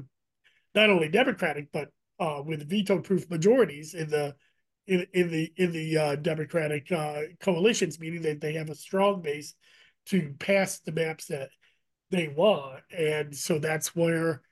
not 0.74 0.90
only 0.90 1.08
democratic 1.08 1.68
but 1.72 1.88
uh, 2.20 2.42
with 2.44 2.68
veto-proof 2.68 3.30
majorities 3.30 3.94
in 3.94 4.10
the 4.10 4.34
in, 4.86 5.06
in 5.14 5.30
the 5.30 5.50
in 5.56 5.72
the 5.72 5.96
uh, 5.96 6.16
democratic 6.16 6.92
uh, 6.92 7.22
coalitions, 7.40 7.98
meaning 7.98 8.20
that 8.20 8.42
they 8.42 8.52
have 8.52 8.68
a 8.68 8.74
strong 8.74 9.22
base 9.22 9.54
to 10.08 10.34
pass 10.38 10.80
the 10.80 10.92
maps 10.92 11.24
that 11.28 11.48
they 12.10 12.28
want, 12.28 12.82
and 12.94 13.34
so 13.34 13.58
that's 13.58 13.96
where 13.96 14.42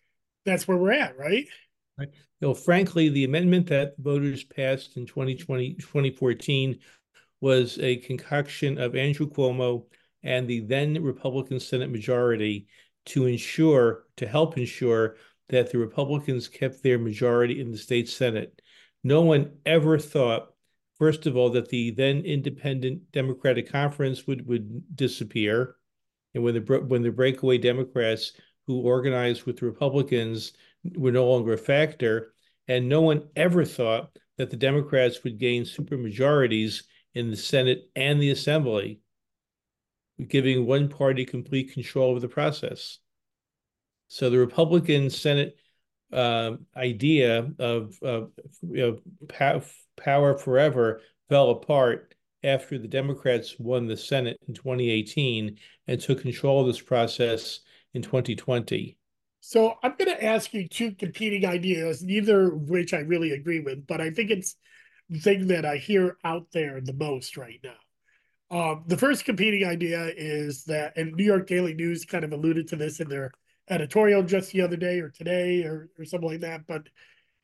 that's 0.46 0.66
where 0.66 0.78
we're 0.78 0.92
at, 0.92 1.18
right? 1.18 1.46
Right. 1.98 2.08
You 2.40 2.48
know, 2.48 2.54
frankly, 2.54 3.08
the 3.08 3.24
amendment 3.24 3.66
that 3.68 3.94
voters 3.98 4.44
passed 4.44 4.96
in 4.96 5.06
2020, 5.06 5.74
2014 5.74 6.78
was 7.40 7.78
a 7.80 7.96
concoction 7.96 8.78
of 8.78 8.96
Andrew 8.96 9.28
Cuomo 9.28 9.84
and 10.22 10.48
the 10.48 10.60
then 10.60 11.02
Republican 11.02 11.60
Senate 11.60 11.90
majority 11.90 12.66
to 13.06 13.26
ensure, 13.26 14.04
to 14.16 14.26
help 14.26 14.58
ensure 14.58 15.16
that 15.48 15.70
the 15.70 15.78
Republicans 15.78 16.48
kept 16.48 16.82
their 16.82 16.98
majority 16.98 17.60
in 17.60 17.70
the 17.70 17.78
state 17.78 18.08
Senate. 18.08 18.60
No 19.04 19.22
one 19.22 19.52
ever 19.64 19.98
thought, 19.98 20.52
first 20.98 21.26
of 21.26 21.36
all, 21.36 21.50
that 21.50 21.68
the 21.68 21.92
then 21.92 22.22
independent 22.22 23.12
Democratic 23.12 23.70
Conference 23.70 24.26
would, 24.26 24.46
would 24.46 24.96
disappear. 24.96 25.76
And 26.34 26.42
when 26.42 26.54
the 26.54 26.60
when 26.60 27.02
the 27.02 27.12
breakaway 27.12 27.56
Democrats 27.56 28.32
who 28.66 28.80
organized 28.80 29.44
with 29.44 29.58
the 29.58 29.66
Republicans 29.66 30.52
were 30.96 31.12
no 31.12 31.26
longer 31.26 31.54
a 31.54 31.58
factor, 31.58 32.32
and 32.68 32.88
no 32.88 33.00
one 33.00 33.28
ever 33.36 33.64
thought 33.64 34.16
that 34.38 34.50
the 34.50 34.56
Democrats 34.56 35.22
would 35.24 35.38
gain 35.38 35.62
supermajorities 35.62 36.82
in 37.14 37.30
the 37.30 37.36
Senate 37.36 37.90
and 37.96 38.20
the 38.20 38.30
Assembly, 38.30 39.00
giving 40.28 40.66
one 40.66 40.88
party 40.88 41.24
complete 41.24 41.72
control 41.72 42.14
of 42.14 42.22
the 42.22 42.28
process. 42.28 42.98
So 44.08 44.30
the 44.30 44.38
Republican 44.38 45.10
Senate 45.10 45.56
uh, 46.12 46.52
idea 46.76 47.50
of, 47.58 47.98
of 48.02 48.30
you 48.62 49.00
know, 49.28 49.62
power 49.96 50.36
forever 50.36 51.00
fell 51.28 51.50
apart 51.50 52.14
after 52.44 52.78
the 52.78 52.88
Democrats 52.88 53.58
won 53.58 53.86
the 53.86 53.96
Senate 53.96 54.38
in 54.46 54.54
2018 54.54 55.58
and 55.88 56.00
took 56.00 56.20
control 56.20 56.60
of 56.60 56.66
this 56.66 56.80
process 56.80 57.60
in 57.96 58.02
2020. 58.02 58.96
So 59.40 59.74
I'm 59.82 59.94
going 59.98 60.10
to 60.10 60.24
ask 60.24 60.52
you 60.52 60.68
two 60.68 60.92
competing 60.92 61.46
ideas, 61.46 62.02
neither 62.02 62.52
of 62.52 62.68
which 62.68 62.94
I 62.94 62.98
really 62.98 63.32
agree 63.32 63.60
with, 63.60 63.86
but 63.86 64.00
I 64.00 64.10
think 64.10 64.30
it's 64.30 64.56
the 65.08 65.18
thing 65.18 65.48
that 65.48 65.64
I 65.64 65.76
hear 65.76 66.16
out 66.24 66.48
there 66.52 66.80
the 66.80 66.92
most 66.92 67.36
right 67.36 67.60
now. 67.62 67.76
Um, 68.48 68.84
the 68.86 68.96
first 68.96 69.24
competing 69.24 69.66
idea 69.66 70.12
is 70.16 70.64
that, 70.64 70.96
and 70.96 71.12
New 71.12 71.24
York 71.24 71.46
Daily 71.46 71.74
News 71.74 72.04
kind 72.04 72.24
of 72.24 72.32
alluded 72.32 72.68
to 72.68 72.76
this 72.76 73.00
in 73.00 73.08
their 73.08 73.32
editorial 73.68 74.22
just 74.22 74.52
the 74.52 74.62
other 74.62 74.76
day 74.76 75.00
or 75.00 75.10
today 75.10 75.64
or, 75.64 75.88
or 75.98 76.04
something 76.04 76.28
like 76.28 76.40
that, 76.40 76.66
but 76.66 76.88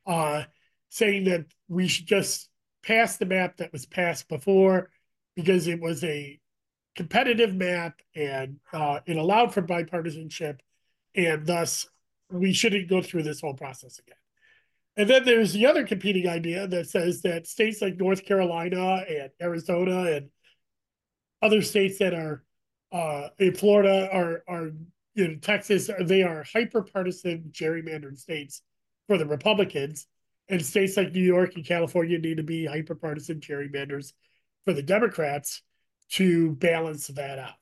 uh, 0.07 0.45
saying 0.91 1.25
that 1.25 1.47
we 1.69 1.88
should 1.88 2.07
just 2.07 2.49
pass 2.85 3.17
the 3.17 3.27
map 3.27 3.57
that 3.57 3.73
was 3.73 3.87
passed 3.87 4.29
before 4.29 4.91
because 5.35 5.67
it 5.67 5.81
was 5.81 6.05
a 6.05 6.38
competitive 6.95 7.55
map 7.55 8.01
and 8.15 8.57
uh, 8.73 9.01
it 9.07 9.17
allowed 9.17 9.55
for 9.55 9.63
bipartisanship 9.63 10.59
and 11.15 11.47
thus 11.47 11.87
we 12.31 12.53
shouldn't 12.53 12.89
go 12.89 13.03
through 13.03 13.23
this 13.23 13.41
whole 13.41 13.55
process 13.55 13.99
again. 13.99 14.17
And 14.97 15.09
then 15.09 15.25
there's 15.25 15.53
the 15.53 15.67
other 15.67 15.87
competing 15.87 16.29
idea 16.29 16.67
that 16.67 16.89
says 16.89 17.23
that 17.23 17.47
states 17.47 17.81
like 17.81 17.97
North 17.97 18.27
Carolina 18.27 19.05
and 19.09 19.31
Arizona 19.41 20.13
and 20.13 20.29
other 21.41 21.63
states 21.63 21.99
that 21.99 22.15
are 22.15 22.45
uh, 22.93 23.29
in 23.39 23.55
Florida 23.55 24.09
are 24.13 24.45
are 24.47 24.73
know 25.15 25.35
Texas 25.37 25.91
they 26.01 26.23
are 26.23 26.45
hyper 26.53 26.83
partisan 26.83 27.51
gerrymandered 27.51 28.19
states 28.19 28.63
for 29.09 29.17
the 29.17 29.27
Republicans, 29.27 30.07
and 30.49 30.65
states 30.65 30.97
like 30.99 31.13
New 31.13 31.23
York 31.23 31.57
and 31.57 31.65
California 31.65 32.19
need 32.19 32.37
to 32.37 32.43
be 32.43 32.67
hyper 32.67 32.95
partisan 32.95 33.41
gerrymanders 33.41 34.13
for 34.67 34.75
the 34.75 34.83
Democrats 34.83 35.63
to 36.12 36.53
balance 36.53 37.09
that 37.09 37.38
out. 37.38 37.55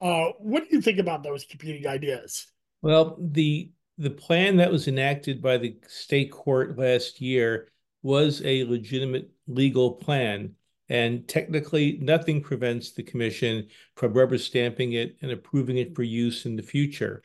Uh, 0.00 0.32
what 0.38 0.68
do 0.68 0.76
you 0.76 0.82
think 0.82 0.98
about 0.98 1.22
those 1.22 1.44
competing 1.44 1.86
ideas? 1.86 2.46
Well, 2.82 3.16
the 3.18 3.70
the 3.98 4.10
plan 4.10 4.56
that 4.56 4.70
was 4.70 4.88
enacted 4.88 5.40
by 5.40 5.56
the 5.56 5.76
state 5.88 6.30
court 6.30 6.78
last 6.78 7.20
year 7.20 7.68
was 8.02 8.42
a 8.44 8.64
legitimate 8.64 9.30
legal 9.46 9.92
plan. 9.92 10.54
And 10.88 11.26
technically, 11.26 11.98
nothing 12.00 12.42
prevents 12.42 12.92
the 12.92 13.02
commission 13.02 13.68
from 13.96 14.12
rubber 14.12 14.38
stamping 14.38 14.92
it 14.92 15.16
and 15.22 15.32
approving 15.32 15.78
it 15.78 15.96
for 15.96 16.02
use 16.02 16.46
in 16.46 16.54
the 16.54 16.62
future. 16.62 17.22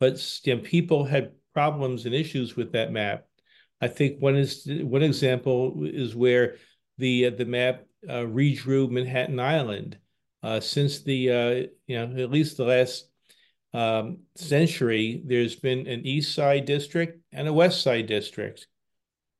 But 0.00 0.22
you 0.44 0.56
know, 0.56 0.62
people 0.62 1.04
had 1.04 1.32
problems 1.52 2.06
and 2.06 2.14
issues 2.14 2.56
with 2.56 2.72
that 2.72 2.92
map. 2.92 3.26
I 3.80 3.88
think 3.88 4.22
one 4.22 4.36
is 4.36 4.66
one 4.66 5.02
example 5.02 5.84
is 5.84 6.14
where 6.14 6.56
the 6.98 7.26
uh, 7.26 7.30
the 7.30 7.44
map 7.44 7.84
uh, 8.08 8.24
redrew 8.24 8.90
Manhattan 8.90 9.40
Island. 9.40 9.98
Uh, 10.42 10.60
since 10.60 11.02
the 11.02 11.30
uh, 11.30 11.66
you 11.86 11.96
know 11.96 12.22
at 12.22 12.30
least 12.30 12.56
the 12.56 12.64
last 12.64 13.08
um, 13.74 14.18
century, 14.34 15.22
there's 15.24 15.56
been 15.56 15.86
an 15.86 16.06
East 16.06 16.34
Side 16.34 16.64
district 16.64 17.20
and 17.32 17.48
a 17.48 17.52
West 17.52 17.82
Side 17.82 18.06
district. 18.06 18.66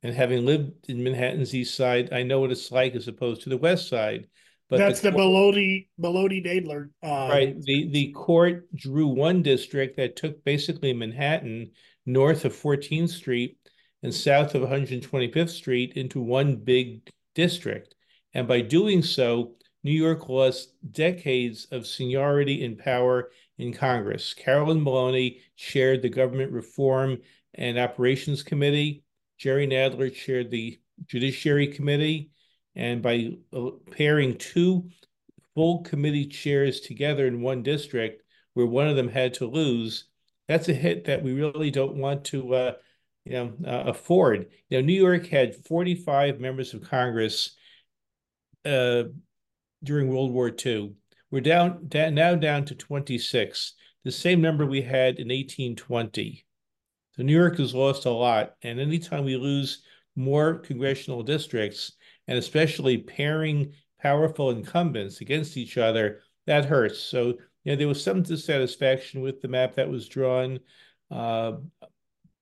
And 0.04 0.14
having 0.14 0.44
lived 0.44 0.88
in 0.88 1.04
Manhattan's 1.04 1.54
East 1.54 1.76
Side, 1.76 2.12
I 2.12 2.24
know 2.24 2.40
what 2.40 2.50
it's 2.50 2.72
like 2.72 2.94
as 2.94 3.06
opposed 3.08 3.42
to 3.42 3.50
the 3.50 3.56
West 3.56 3.88
Side. 3.88 4.26
But 4.68 4.78
that's 4.78 5.00
the, 5.00 5.10
the 5.10 5.18
Maloney 5.18 5.90
Maloney 5.98 6.42
Nadler. 6.42 6.90
Uh, 7.02 7.28
right. 7.30 7.60
The 7.60 7.88
the 7.90 8.12
court 8.12 8.74
drew 8.74 9.06
one 9.06 9.42
district 9.42 9.96
that 9.98 10.16
took 10.16 10.42
basically 10.44 10.92
Manhattan 10.92 11.72
north 12.06 12.44
of 12.44 12.54
14th 12.54 13.10
Street 13.10 13.58
and 14.02 14.12
south 14.12 14.54
of 14.54 14.62
125th 14.62 15.50
Street 15.50 15.92
into 15.94 16.20
one 16.20 16.56
big 16.56 17.08
district. 17.34 17.94
And 18.34 18.48
by 18.48 18.62
doing 18.62 19.02
so, 19.02 19.56
New 19.84 19.92
York 19.92 20.28
lost 20.28 20.74
decades 20.92 21.66
of 21.70 21.86
seniority 21.86 22.64
and 22.64 22.78
power 22.78 23.30
in 23.58 23.72
Congress. 23.72 24.34
Carolyn 24.34 24.82
Maloney 24.82 25.40
chaired 25.56 26.02
the 26.02 26.08
Government 26.08 26.52
Reform 26.52 27.18
and 27.54 27.78
Operations 27.78 28.42
Committee. 28.42 29.04
Jerry 29.38 29.66
Nadler 29.66 30.14
chaired 30.14 30.50
the 30.50 30.78
Judiciary 31.06 31.66
Committee. 31.66 32.30
And 32.74 33.02
by 33.02 33.32
uh, 33.52 33.70
pairing 33.90 34.38
two 34.38 34.88
full 35.54 35.82
committee 35.82 36.26
chairs 36.26 36.80
together 36.80 37.26
in 37.26 37.42
one 37.42 37.62
district, 37.62 38.22
where 38.54 38.66
one 38.66 38.88
of 38.88 38.96
them 38.96 39.08
had 39.08 39.34
to 39.34 39.46
lose, 39.46 40.04
that's 40.48 40.68
a 40.68 40.74
hit 40.74 41.04
that 41.04 41.22
we 41.22 41.32
really 41.32 41.70
don't 41.70 41.96
want 41.96 42.24
to, 42.26 42.54
uh, 42.54 42.72
you 43.24 43.32
know, 43.32 43.52
uh, 43.66 43.90
afford. 43.90 44.50
Know, 44.70 44.80
New 44.80 45.00
York 45.00 45.26
had 45.26 45.54
45 45.66 46.40
members 46.40 46.72
of 46.72 46.82
Congress 46.82 47.56
uh, 48.64 49.04
during 49.82 50.08
World 50.08 50.32
War 50.32 50.50
II. 50.64 50.94
We're 51.30 51.40
down, 51.40 51.88
now 51.92 52.34
down 52.34 52.64
to 52.66 52.74
26, 52.74 53.74
the 54.04 54.12
same 54.12 54.40
number 54.40 54.66
we 54.66 54.82
had 54.82 55.18
in 55.18 55.28
1820. 55.28 56.44
So 57.16 57.22
New 57.22 57.36
York 57.36 57.58
has 57.58 57.74
lost 57.74 58.06
a 58.06 58.10
lot, 58.10 58.54
and 58.62 58.80
anytime 58.80 59.24
we 59.24 59.36
lose 59.36 59.82
more 60.16 60.54
congressional 60.54 61.22
districts, 61.22 61.92
and 62.26 62.38
especially 62.38 62.98
pairing 62.98 63.72
powerful 64.00 64.50
incumbents 64.50 65.20
against 65.20 65.56
each 65.56 65.78
other, 65.78 66.20
that 66.46 66.64
hurts. 66.64 66.98
So 67.00 67.38
you 67.64 67.72
know 67.72 67.76
there 67.76 67.88
was 67.88 68.02
some 68.02 68.22
dissatisfaction 68.22 69.20
with 69.20 69.40
the 69.40 69.48
map 69.48 69.74
that 69.76 69.88
was 69.88 70.08
drawn. 70.08 70.60
Uh, 71.10 71.52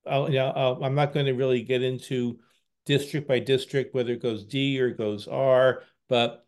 I'll, 0.06 0.28
you 0.28 0.38
know, 0.38 0.78
I'm 0.82 0.94
not 0.94 1.12
going 1.12 1.26
to 1.26 1.32
really 1.32 1.62
get 1.62 1.82
into 1.82 2.38
district 2.86 3.28
by 3.28 3.38
district 3.38 3.94
whether 3.94 4.12
it 4.12 4.22
goes 4.22 4.44
D 4.44 4.80
or 4.80 4.90
goes 4.90 5.28
R, 5.28 5.82
but 6.08 6.46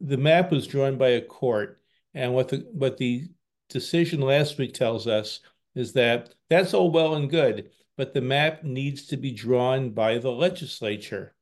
the 0.00 0.16
map 0.16 0.50
was 0.50 0.66
drawn 0.66 0.96
by 0.96 1.08
a 1.10 1.20
court, 1.20 1.80
and 2.14 2.34
what 2.34 2.48
the 2.48 2.66
what 2.72 2.96
the 2.96 3.28
decision 3.68 4.20
last 4.20 4.58
week 4.58 4.74
tells 4.74 5.06
us 5.06 5.40
is 5.74 5.92
that 5.92 6.34
that's 6.48 6.74
all 6.74 6.90
well 6.90 7.14
and 7.14 7.30
good, 7.30 7.70
but 7.96 8.14
the 8.14 8.20
map 8.20 8.62
needs 8.64 9.06
to 9.06 9.16
be 9.16 9.32
drawn 9.32 9.90
by 9.90 10.18
the 10.18 10.30
legislature. 10.30 11.34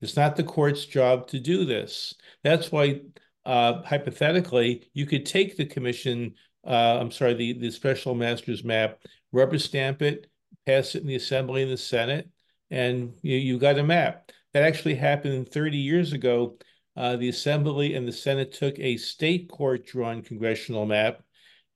It's 0.00 0.16
not 0.16 0.36
the 0.36 0.44
court's 0.44 0.84
job 0.84 1.28
to 1.28 1.38
do 1.38 1.64
this. 1.64 2.14
That's 2.42 2.72
why, 2.72 3.02
uh, 3.44 3.82
hypothetically, 3.82 4.88
you 4.94 5.06
could 5.06 5.24
take 5.24 5.56
the 5.56 5.64
commission, 5.64 6.34
uh, 6.66 6.98
I'm 7.00 7.12
sorry, 7.12 7.34
the, 7.34 7.52
the 7.54 7.70
special 7.70 8.14
master's 8.14 8.64
map, 8.64 8.98
rubber 9.30 9.58
stamp 9.58 10.02
it, 10.02 10.28
pass 10.66 10.94
it 10.94 11.02
in 11.02 11.08
the 11.08 11.14
Assembly 11.14 11.62
and 11.62 11.70
the 11.70 11.76
Senate, 11.76 12.28
and 12.70 13.14
you, 13.22 13.36
you 13.36 13.58
got 13.58 13.78
a 13.78 13.82
map. 13.82 14.30
That 14.52 14.64
actually 14.64 14.96
happened 14.96 15.48
30 15.48 15.78
years 15.78 16.12
ago 16.12 16.56
uh, 16.96 17.16
the 17.16 17.28
Assembly 17.28 17.94
and 17.94 18.06
the 18.06 18.12
Senate 18.12 18.52
took 18.52 18.78
a 18.78 18.96
state 18.96 19.48
court 19.48 19.86
drawn 19.86 20.22
congressional 20.22 20.86
map 20.86 21.22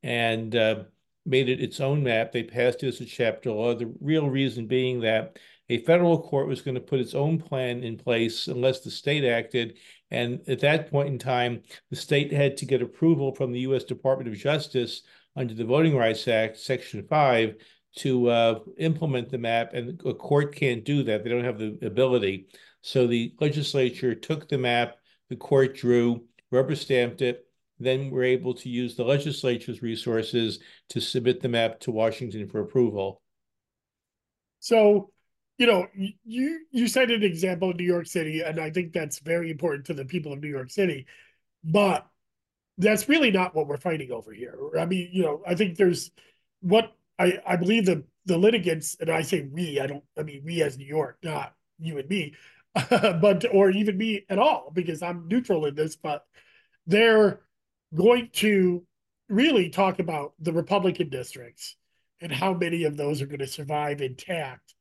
and 0.03 0.55
uh, 0.55 0.85
made 1.25 1.49
it 1.49 1.61
its 1.61 1.81
own 1.81 2.03
map. 2.03 2.33
They 2.33 2.43
passed 2.43 2.83
it 2.83 2.89
as 2.89 3.01
a 3.01 3.07
chapter 3.07 3.51
law. 3.51 3.75
The 3.75 3.93
real 4.01 4.29
reason 4.29 4.67
being 4.67 5.01
that 5.01 5.39
a 5.69 5.79
federal 5.79 6.23
court 6.23 6.47
was 6.47 6.63
going 6.63 6.77
to 6.77 6.81
put 6.81 7.01
its 7.01 7.15
own 7.15 7.39
plan 7.39 7.83
in 7.83 7.97
place 7.97 8.47
unless 8.47 8.81
the 8.81 8.91
state 8.91 9.25
acted. 9.25 9.79
And 10.11 10.41
at 10.49 10.61
that 10.61 10.91
point 10.91 11.09
in 11.09 11.19
time, 11.19 11.63
the 11.91 11.97
state 11.97 12.33
had 12.33 12.57
to 12.59 12.67
get 12.67 12.83
approval 12.83 13.35
from 13.35 13.53
the 13.53 13.61
U.S. 13.61 13.85
Department 13.85 14.29
of 14.31 14.39
Justice 14.39 15.03
under 15.35 15.55
the 15.55 15.65
Voting 15.65 15.97
Rights 15.97 16.29
Act, 16.29 16.57
Section 16.57 17.05
5, 17.09 17.57
to 17.97 18.29
uh, 18.29 18.61
implement 18.79 19.31
the 19.31 19.39
map. 19.39 19.75
And 19.75 20.01
a 20.07 20.15
court 20.15 20.55
can't 20.55 20.85
do 20.85 21.03
that. 21.05 21.25
They 21.25 21.31
don't 21.31 21.45
have 21.45 21.59
the 21.59 21.79
ability. 21.83 22.47
So 22.83 23.07
the 23.07 23.35
legislature 23.41 24.15
took 24.15 24.49
the 24.49 24.59
map 24.59 24.99
the 25.29 25.37
court 25.37 25.77
drew, 25.77 26.25
rubber 26.51 26.75
stamped 26.77 27.23
it, 27.23 27.47
then 27.79 28.11
we're 28.11 28.25
able 28.25 28.55
to 28.55 28.69
use 28.69 28.97
the 28.97 29.05
legislature's 29.05 29.83
resources 29.83 30.61
to 30.89 31.01
submit 31.01 31.41
the 31.41 31.49
map 31.49 31.81
to 31.81 31.91
Washington 31.91 32.49
for 32.49 32.61
approval. 32.61 33.21
So 34.61 35.11
you 35.59 35.67
know, 35.67 35.87
you 36.25 36.67
you 36.71 36.87
said 36.87 37.11
an 37.11 37.23
example 37.23 37.71
in 37.71 37.79
New 37.79 37.85
York 37.85 38.07
City, 38.07 38.43
and 38.43 38.61
I 38.61 38.71
think 38.71 38.93
that's 38.93 39.21
very 39.21 39.51
important 39.51 39.87
to 39.87 39.95
the 39.95 40.05
people 40.05 40.33
of 40.33 40.41
New 40.41 40.49
York 40.49 40.71
City, 40.71 41.07
but 41.65 42.07
that's 42.79 43.09
really 43.09 43.31
not 43.31 43.55
what 43.55 43.67
we're 43.67 43.79
fighting 43.79 44.13
over 44.13 44.33
here. 44.33 44.55
I 44.79 44.85
mean, 44.85 45.09
you 45.13 45.23
know, 45.23 45.43
I 45.47 45.55
think 45.55 45.77
there's 45.77 46.11
what 46.61 46.93
I 47.19 47.39
I 47.47 47.57
believe 47.57 47.87
the 47.87 48.05
the 48.27 48.37
litigants, 48.37 48.97
and 49.01 49.11
I 49.11 49.23
say 49.23 49.49
we, 49.51 49.81
I 49.81 49.87
don't, 49.87 50.05
I 50.19 50.23
mean 50.25 50.43
we 50.45 50.63
as 50.63 50.77
New 50.77 50.87
York, 50.87 51.19
not 51.23 51.55
you 51.79 51.99
and 51.99 52.09
me, 52.09 52.35
but 52.91 53.45
or 53.53 53.71
even 53.71 53.97
me 53.97 54.25
at 54.29 54.39
all, 54.39 54.71
because 54.75 55.03
I'm 55.03 55.29
neutral 55.29 55.65
in 55.67 55.75
this, 55.75 55.97
but 55.97 56.25
they're 56.87 57.41
going 57.95 58.31
to 58.35 58.85
really 59.29 59.71
talk 59.71 59.99
about 59.99 60.35
the 60.39 60.53
Republican 60.53 61.09
districts 61.09 61.77
and 62.21 62.33
how 62.33 62.55
many 62.55 62.85
of 62.85 62.97
those 62.97 63.21
are 63.23 63.27
going 63.27 63.41
to 63.41 63.47
survive 63.47 64.01
intact 64.01 64.75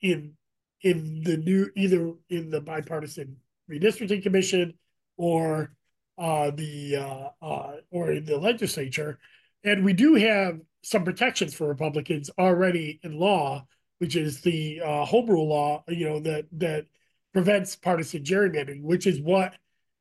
in 0.00 0.34
in 0.82 1.22
the 1.24 1.36
new 1.36 1.70
either 1.74 2.12
in 2.28 2.50
the 2.50 2.60
bipartisan 2.60 3.36
redistricting 3.70 4.22
commission 4.22 4.74
or 5.16 5.74
uh, 6.18 6.50
the 6.50 6.96
uh, 6.96 7.28
uh, 7.44 7.72
or 7.90 8.12
in 8.12 8.24
the 8.24 8.38
legislature, 8.38 9.18
and 9.64 9.84
we 9.84 9.92
do 9.92 10.14
have 10.14 10.60
some 10.82 11.04
protections 11.04 11.54
for 11.54 11.66
Republicans 11.66 12.30
already 12.38 13.00
in 13.02 13.18
law, 13.18 13.66
which 13.98 14.14
is 14.14 14.40
the 14.42 14.80
uh, 14.80 15.04
home 15.04 15.26
rule 15.26 15.48
law, 15.48 15.82
you 15.88 16.08
know 16.08 16.20
that 16.20 16.46
that 16.52 16.86
prevents 17.36 17.76
partisan 17.76 18.24
gerrymandering, 18.24 18.80
which 18.80 19.06
is 19.06 19.20
what 19.20 19.54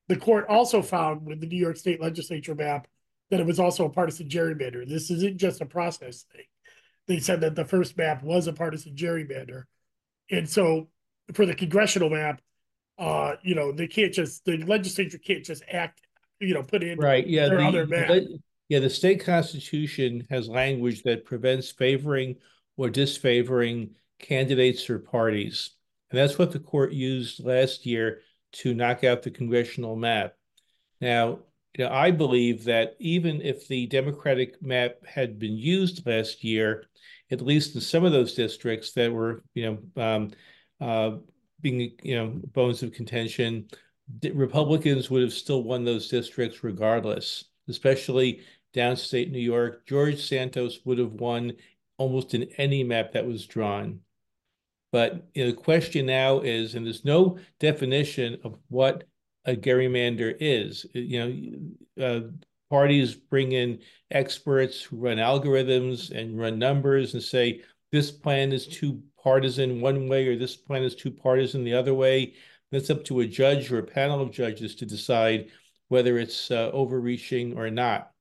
the 0.07 0.15
court 0.15 0.45
also 0.47 0.81
found 0.81 1.25
with 1.25 1.41
the 1.41 1.47
New 1.47 1.57
York 1.57 1.75
State 1.75 1.99
Legislature 1.99 2.55
map 2.55 2.87
that 3.29 3.41
it 3.41 3.45
was 3.45 3.59
also 3.59 3.83
a 3.83 3.89
partisan 3.89 4.29
gerrymander. 4.29 4.87
This 4.87 5.11
isn't 5.11 5.35
just 5.35 5.59
a 5.59 5.65
process 5.65 6.23
thing. 6.31 6.45
They 7.09 7.19
said 7.19 7.41
that 7.41 7.53
the 7.53 7.65
first 7.65 7.97
map 7.97 8.23
was 8.23 8.47
a 8.47 8.53
partisan 8.53 8.95
gerrymander, 8.95 9.63
and 10.31 10.49
so 10.49 10.87
for 11.33 11.45
the 11.45 11.53
congressional 11.53 12.09
map, 12.09 12.39
uh, 12.97 13.35
you 13.43 13.53
know, 13.53 13.73
they 13.73 13.87
can't 13.87 14.13
just 14.13 14.45
the 14.45 14.55
legislature 14.63 15.17
can't 15.17 15.43
just 15.43 15.63
act, 15.69 15.99
you 16.39 16.53
know, 16.53 16.63
put 16.63 16.83
in 16.83 16.97
right. 16.97 17.27
Yeah, 17.27 17.49
their 17.49 17.57
the, 17.57 17.65
other 17.65 17.85
map. 17.85 18.07
the- 18.07 18.39
yeah, 18.69 18.79
the 18.79 18.89
state 18.89 19.25
constitution 19.25 20.25
has 20.29 20.47
language 20.47 21.03
that 21.03 21.25
prevents 21.25 21.69
favoring 21.69 22.37
or 22.77 22.89
disfavoring 22.89 23.91
candidates 24.19 24.89
or 24.89 24.99
parties, 24.99 25.71
and 26.11 26.19
that's 26.19 26.37
what 26.37 26.51
the 26.51 26.59
court 26.59 26.93
used 26.93 27.43
last 27.43 27.85
year 27.85 28.21
to 28.51 28.73
knock 28.73 29.03
out 29.03 29.23
the 29.23 29.31
congressional 29.31 29.95
map. 29.95 30.35
Now, 31.01 31.39
you 31.77 31.83
know, 31.83 31.91
I 31.91 32.11
believe 32.11 32.63
that 32.65 32.95
even 32.99 33.41
if 33.41 33.67
the 33.67 33.85
Democratic 33.87 34.61
map 34.61 35.05
had 35.05 35.39
been 35.39 35.57
used 35.57 36.05
last 36.07 36.43
year, 36.43 36.85
at 37.31 37.41
least 37.41 37.75
in 37.75 37.81
some 37.81 38.05
of 38.05 38.13
those 38.13 38.33
districts 38.33 38.93
that 38.93 39.11
were, 39.11 39.43
you 39.53 39.79
know, 39.95 40.01
um, 40.01 40.31
uh, 40.79 41.17
being, 41.61 41.91
you 42.01 42.15
know, 42.15 42.39
bones 42.53 42.81
of 42.83 42.93
contention, 42.93 43.67
Republicans 44.33 45.09
would 45.09 45.23
have 45.23 45.33
still 45.33 45.63
won 45.63 45.83
those 45.83 46.07
districts 46.07 46.63
regardless, 46.63 47.45
especially 47.67 48.41
downstate 48.73 49.31
New 49.31 49.39
York. 49.39 49.85
George 49.87 50.21
Santos 50.21 50.79
would 50.85 50.99
have 50.99 51.13
won 51.13 51.53
almost 51.97 52.33
in 52.33 52.43
any 52.57 52.83
map 52.83 53.11
that 53.13 53.25
was 53.25 53.45
drawn. 53.45 53.99
But 54.95 55.27
you 55.33 55.43
know, 55.43 55.51
the 55.51 55.57
question 55.57 56.05
now 56.05 56.39
is, 56.39 56.73
and 56.73 56.85
there's 56.85 57.03
no 57.03 57.37
definition 57.59 58.37
of 58.45 58.57
what 58.69 59.03
a 59.43 59.53
gerrymander 59.53 60.33
is. 60.39 60.85
You 60.93 61.75
know, 61.97 62.05
uh, 62.05 62.21
parties 62.69 63.13
bring 63.13 63.51
in 63.51 63.79
experts 64.09 64.81
who 64.81 64.95
run 64.95 65.17
algorithms 65.17 66.11
and 66.11 66.39
run 66.39 66.57
numbers 66.57 67.13
and 67.13 67.21
say 67.21 67.59
this 67.91 68.09
plan 68.09 68.53
is 68.53 68.67
too 68.67 69.01
partisan 69.21 69.81
one 69.81 70.07
way 70.07 70.29
or 70.29 70.37
this 70.37 70.55
plan 70.55 70.83
is 70.83 70.95
too 70.95 71.11
partisan 71.11 71.65
the 71.65 71.73
other 71.73 71.93
way. 71.93 72.35
That's 72.71 72.89
up 72.89 73.03
to 73.03 73.19
a 73.19 73.27
judge 73.27 73.73
or 73.73 73.79
a 73.79 73.83
panel 73.83 74.21
of 74.21 74.31
judges 74.31 74.75
to 74.75 74.85
decide 74.85 75.51
whether 75.89 76.17
it's 76.17 76.51
uh, 76.51 76.71
overreaching 76.71 77.57
or 77.57 77.69
not. 77.69 78.11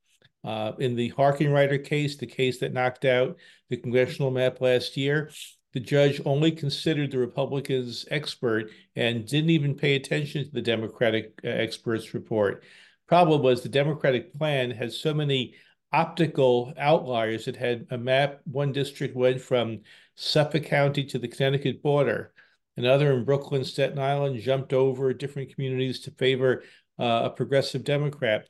Uh, 0.43 0.73
in 0.81 0.97
the 0.97 1.13
Harkenrider 1.13 1.85
case, 1.85 2.17
the 2.17 2.27
case 2.27 2.59
that 2.59 2.73
knocked 2.73 3.05
out 3.05 3.37
the 3.71 3.77
congressional 3.77 4.33
map 4.33 4.61
last 4.61 4.97
year, 4.97 5.31
the 5.75 5.81
judge 5.81 6.21
only 6.25 6.53
considered 6.53 7.11
the 7.11 7.19
Republicans' 7.19 8.07
expert 8.11 8.71
and 8.95 9.27
didn't 9.27 9.51
even 9.51 9.75
pay 9.75 9.97
attention 9.97 10.45
to 10.45 10.51
the 10.51 10.63
Democratic 10.63 11.39
uh, 11.45 11.49
expert's 11.49 12.15
report. 12.15 12.63
Problem 13.09 13.43
was 13.43 13.63
the 13.63 13.69
Democratic 13.69 14.33
plan 14.33 14.71
had 14.71 14.93
so 14.93 15.13
many 15.13 15.55
optical 15.93 16.73
outliers. 16.79 17.49
It 17.49 17.57
had 17.57 17.87
a 17.91 17.99
map, 17.99 18.41
one 18.45 18.73
district 18.73 19.17
went 19.17 19.41
from 19.41 19.81
Suffolk 20.15 20.65
County 20.65 21.05
to 21.07 21.19
the 21.19 21.29
Connecticut 21.29 21.83
border. 21.83 22.33
Another 22.77 23.13
in 23.13 23.25
Brooklyn, 23.25 23.65
Staten 23.65 23.99
Island 23.99 24.41
jumped 24.41 24.73
over 24.73 25.13
different 25.13 25.55
communities 25.55 26.01
to 26.01 26.13
favor 26.13 26.63
uh, 26.99 27.23
a 27.25 27.31
progressive 27.31 27.85
Democrat. 27.85 28.49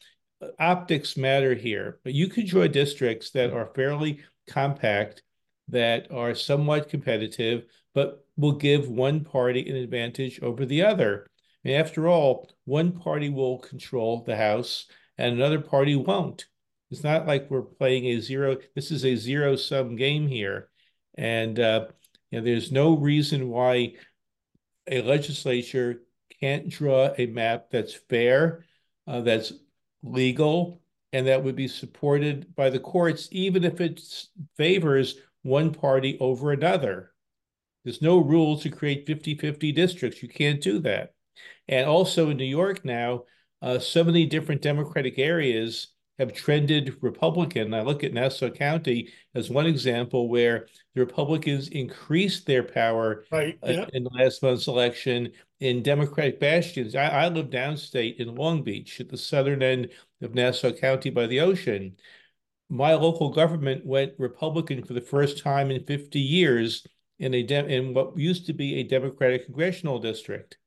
Optics 0.59 1.17
matter 1.17 1.55
here, 1.55 2.01
but 2.05 2.13
you 2.13 2.29
could 2.29 2.47
draw 2.47 2.67
districts 2.67 3.31
that 3.31 3.53
are 3.53 3.73
fairly 3.75 4.21
compact 4.47 5.23
that 5.69 6.11
are 6.11 6.35
somewhat 6.35 6.89
competitive, 6.89 7.65
but 7.95 8.27
will 8.37 8.53
give 8.53 8.89
one 8.89 9.25
party 9.25 9.69
an 9.69 9.77
advantage 9.77 10.41
over 10.43 10.67
the 10.67 10.83
other. 10.83 11.27
And 11.65 11.75
after 11.75 12.09
all, 12.09 12.51
one 12.65 12.93
party 12.93 13.31
will 13.31 13.59
control 13.59 14.23
the 14.23 14.37
House 14.37 14.87
and 15.17 15.35
another 15.35 15.61
party 15.61 15.97
won't. 15.97 16.47
It's 16.91 17.05
not 17.05 17.27
like 17.27 17.51
we're 17.51 17.63
playing 17.63 18.07
a 18.07 18.21
zero, 18.21 18.57
this 18.75 18.91
is 18.91 19.05
a 19.05 19.17
zero 19.17 19.57
sum 19.57 19.97
game 19.97 20.29
here. 20.29 20.69
And 21.17 21.59
uh, 21.59 21.87
you 22.31 22.39
know, 22.39 22.45
there's 22.45 22.73
no 22.73 22.97
reason 22.97 23.49
why 23.49 23.95
a 24.87 25.03
legislature 25.03 26.03
can't 26.41 26.69
draw 26.69 27.13
a 27.17 27.27
map 27.27 27.71
that's 27.71 27.95
fair, 27.95 28.65
uh, 29.07 29.23
that's 29.23 29.53
legal, 30.03 30.83
and 31.13 31.27
that 31.27 31.43
would 31.43 31.57
be 31.57 31.69
supported 31.69 32.55
by 32.55 32.71
the 32.71 32.81
courts, 32.81 33.29
even 33.31 33.65
if 33.65 33.81
it 33.81 34.01
favors 34.57 35.17
one 35.45 35.73
party 35.73 36.19
over 36.19 36.51
another. 36.51 37.13
There's 37.85 38.03
no 38.03 38.19
rule 38.19 38.59
to 38.59 38.71
create 38.71 39.07
50-50 39.07 39.75
districts. 39.75 40.23
You 40.23 40.29
can't 40.29 40.61
do 40.61 40.81
that. 40.81 41.13
And 41.69 41.87
also 41.87 42.31
in 42.31 42.39
New 42.39 42.45
York 42.45 42.85
now, 42.85 43.25
uh, 43.63 43.79
so 43.79 44.03
many 44.03 44.27
different 44.27 44.63
Democratic 44.63 45.19
areas 45.19 45.89
have 46.19 46.33
trended 46.33 46.97
Republican. 47.01 47.75
I 47.75 47.83
look 47.83 48.05
at 48.05 48.13
Nassau 48.13 48.51
County 48.51 49.13
as 49.35 49.51
one 49.51 49.67
example 49.67 50.29
where 50.29 50.67
the 50.95 51.01
Republicans 51.01 51.69
increased 51.69 52.47
their 52.47 52.63
power 52.63 53.25
right, 53.33 53.59
uh, 53.67 53.71
yeah. 53.71 53.87
in 53.93 54.05
the 54.05 54.11
last 54.11 54.43
month's 54.43 54.69
election 54.69 55.33
in 55.61 55.83
Democratic 55.83 56.39
bastions. 56.39 56.95
I, 56.95 57.09
I 57.09 57.29
live 57.29 57.51
downstate 57.51 58.17
in 58.17 58.35
Long 58.35 58.63
Beach 58.63 59.01
at 59.01 59.09
the 59.09 59.19
southern 59.19 59.63
end 59.63 59.89
of 60.23 60.35
Nassau 60.35 60.73
County 60.73 61.11
by 61.11 61.27
the 61.27 61.41
ocean 61.41 61.97
my 62.69 62.95
local 62.95 63.31
government 63.31 63.85
went 63.85 64.15
Republican 64.19 64.85
for 64.85 64.95
the 64.95 65.01
first 65.01 65.39
time 65.39 65.71
in 65.71 65.85
50 65.85 66.19
years 66.19 66.87
in 67.19 67.35
a 67.35 67.39
in 67.39 67.95
what 67.95 68.19
used 68.19 68.47
to 68.47 68.53
be 68.53 68.81
a 68.81 68.85
Democratic 68.85 69.47
congressional 69.47 69.99
district. 69.99 70.59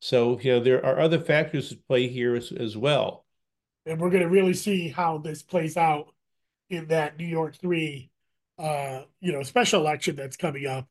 So, 0.00 0.38
you 0.40 0.52
know, 0.52 0.60
there 0.60 0.84
are 0.84 1.00
other 1.00 1.18
factors 1.18 1.72
at 1.72 1.86
play 1.88 2.08
here 2.08 2.36
as, 2.36 2.52
as 2.52 2.76
well. 2.76 3.24
And 3.86 4.00
we're 4.00 4.10
going 4.10 4.22
to 4.22 4.28
really 4.28 4.54
see 4.54 4.88
how 4.88 5.18
this 5.18 5.42
plays 5.42 5.76
out 5.76 6.12
in 6.70 6.88
that 6.88 7.16
New 7.16 7.26
York 7.26 7.56
3 7.56 8.10
uh, 8.58 9.02
you 9.20 9.32
know, 9.32 9.42
special 9.42 9.80
election 9.80 10.16
that's 10.16 10.36
coming 10.36 10.66
up. 10.66 10.88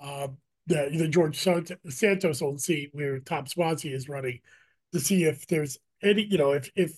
Uh, 0.00 0.28
the 0.66 0.90
the 0.96 1.08
George 1.08 1.38
Santos 1.38 2.42
old 2.42 2.60
seat 2.60 2.90
where 2.92 3.18
Tom 3.20 3.44
Suozzi 3.44 3.92
is 3.92 4.08
running 4.08 4.40
to 4.92 5.00
see 5.00 5.24
if 5.24 5.46
there's 5.46 5.78
any, 6.02 6.22
you 6.22 6.38
know, 6.38 6.52
if 6.52 6.70
if 6.74 6.96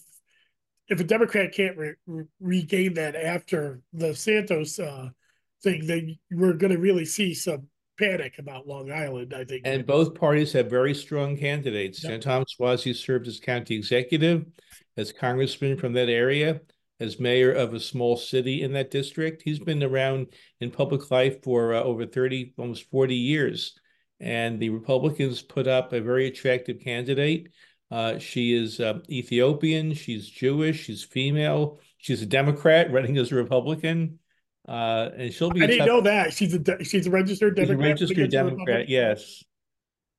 if 0.88 1.00
a 1.00 1.04
Democrat 1.04 1.52
can't 1.52 1.76
re- 1.76 1.94
re- 2.06 2.24
regain 2.40 2.94
that 2.94 3.16
after 3.16 3.80
the 3.92 4.14
Santos 4.14 4.78
uh, 4.78 5.08
thing, 5.62 5.86
then 5.86 6.16
we're 6.30 6.52
going 6.52 6.72
to 6.72 6.78
really 6.78 7.04
see 7.04 7.34
some 7.34 7.68
panic 7.98 8.38
about 8.38 8.66
Long 8.66 8.92
Island. 8.92 9.34
I 9.34 9.44
think. 9.44 9.62
And 9.64 9.86
both 9.86 10.14
parties 10.14 10.52
have 10.52 10.70
very 10.70 10.94
strong 10.94 11.36
candidates. 11.36 12.04
Yep. 12.04 12.12
And 12.12 12.22
Tom 12.22 12.44
Suozzi 12.44 12.94
served 12.94 13.26
as 13.26 13.40
county 13.40 13.74
executive, 13.74 14.46
as 14.96 15.12
congressman 15.12 15.76
from 15.76 15.92
that 15.94 16.08
area, 16.08 16.60
as 17.00 17.18
mayor 17.18 17.52
of 17.52 17.74
a 17.74 17.80
small 17.80 18.16
city 18.16 18.62
in 18.62 18.72
that 18.74 18.90
district. 18.90 19.42
He's 19.42 19.58
been 19.58 19.82
around 19.82 20.28
in 20.60 20.70
public 20.70 21.10
life 21.10 21.42
for 21.42 21.74
uh, 21.74 21.82
over 21.82 22.06
30, 22.06 22.54
almost 22.58 22.88
40 22.90 23.14
years. 23.14 23.78
And 24.18 24.58
the 24.58 24.70
Republicans 24.70 25.42
put 25.42 25.66
up 25.66 25.92
a 25.92 26.00
very 26.00 26.26
attractive 26.26 26.80
candidate 26.80 27.48
uh, 27.90 28.18
she 28.18 28.54
is 28.54 28.80
uh, 28.80 29.00
Ethiopian. 29.08 29.94
She's 29.94 30.28
Jewish. 30.28 30.84
She's 30.84 31.04
female. 31.04 31.78
She's 31.98 32.22
a 32.22 32.26
Democrat 32.26 32.92
running 32.92 33.16
as 33.18 33.32
a 33.32 33.36
Republican. 33.36 34.18
Uh, 34.68 35.10
and 35.16 35.32
she'll 35.32 35.50
be. 35.50 35.62
I 35.62 35.66
didn't 35.66 35.86
know 35.86 36.00
that 36.00 36.32
she's 36.32 36.54
a 36.54 36.84
she's 36.84 37.06
a 37.06 37.10
registered 37.10 37.54
Democrat. 37.54 37.78
A 37.78 37.90
registered 37.90 38.30
Democrat, 38.30 38.88
yes. 38.88 39.44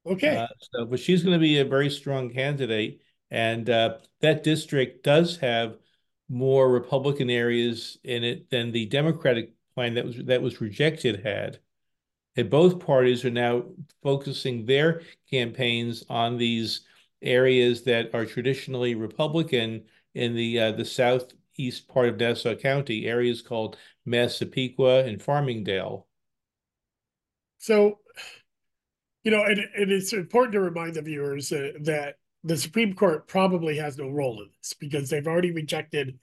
Okay. 0.06 0.38
Uh, 0.38 0.48
so, 0.72 0.86
but 0.86 1.00
she's 1.00 1.24
going 1.24 1.34
to 1.34 1.42
be 1.42 1.60
a 1.60 1.66
very 1.66 1.90
strong 1.90 2.30
candidate, 2.30 3.02
and 3.30 3.70
uh, 3.70 3.96
that 4.22 4.44
district 4.44 5.04
does 5.04 5.38
have 5.38 5.76
more 6.30 6.72
Republican 6.72 7.30
areas 7.30 7.98
in 8.04 8.24
it 8.24 8.50
than 8.50 8.72
the 8.72 8.86
Democratic 8.86 9.52
plan 9.76 9.96
that 9.96 10.06
was 10.06 10.16
that 10.26 10.42
was 10.42 10.62
rejected 10.62 11.26
had. 11.26 11.60
And 12.38 12.50
both 12.50 12.80
parties 12.80 13.26
are 13.26 13.32
now 13.32 13.64
focusing 14.04 14.66
their 14.66 15.02
campaigns 15.30 16.06
on 16.08 16.38
these 16.38 16.82
areas 17.22 17.84
that 17.84 18.14
are 18.14 18.26
traditionally 18.26 18.96
Republican 18.96 19.84
in 20.14 20.36
the 20.36 20.60
uh, 20.60 20.72
the 20.72 20.86
southeast 20.86 21.88
part 21.88 22.10
of 22.10 22.18
Nassau 22.18 22.56
County, 22.56 23.06
areas 23.06 23.42
called 23.42 23.78
Massapequa 24.06 25.06
and 25.06 25.22
Farmingdale. 25.22 26.06
So, 27.60 28.00
you 29.24 29.32
know, 29.32 29.44
and, 29.44 29.60
and 29.76 29.92
it's 29.92 30.14
important 30.14 30.54
to 30.54 30.62
remind 30.62 30.96
the 30.96 31.02
viewers 31.02 31.52
uh, 31.52 31.72
that 31.82 32.16
the 32.44 32.58
Supreme 32.58 32.94
Court 32.94 33.28
probably 33.28 33.78
has 33.78 33.98
no 33.98 34.10
role 34.10 34.42
in 34.42 34.50
this 34.58 34.74
because 34.74 35.10
they've 35.10 35.28
already 35.28 35.52
rejected 35.52 36.20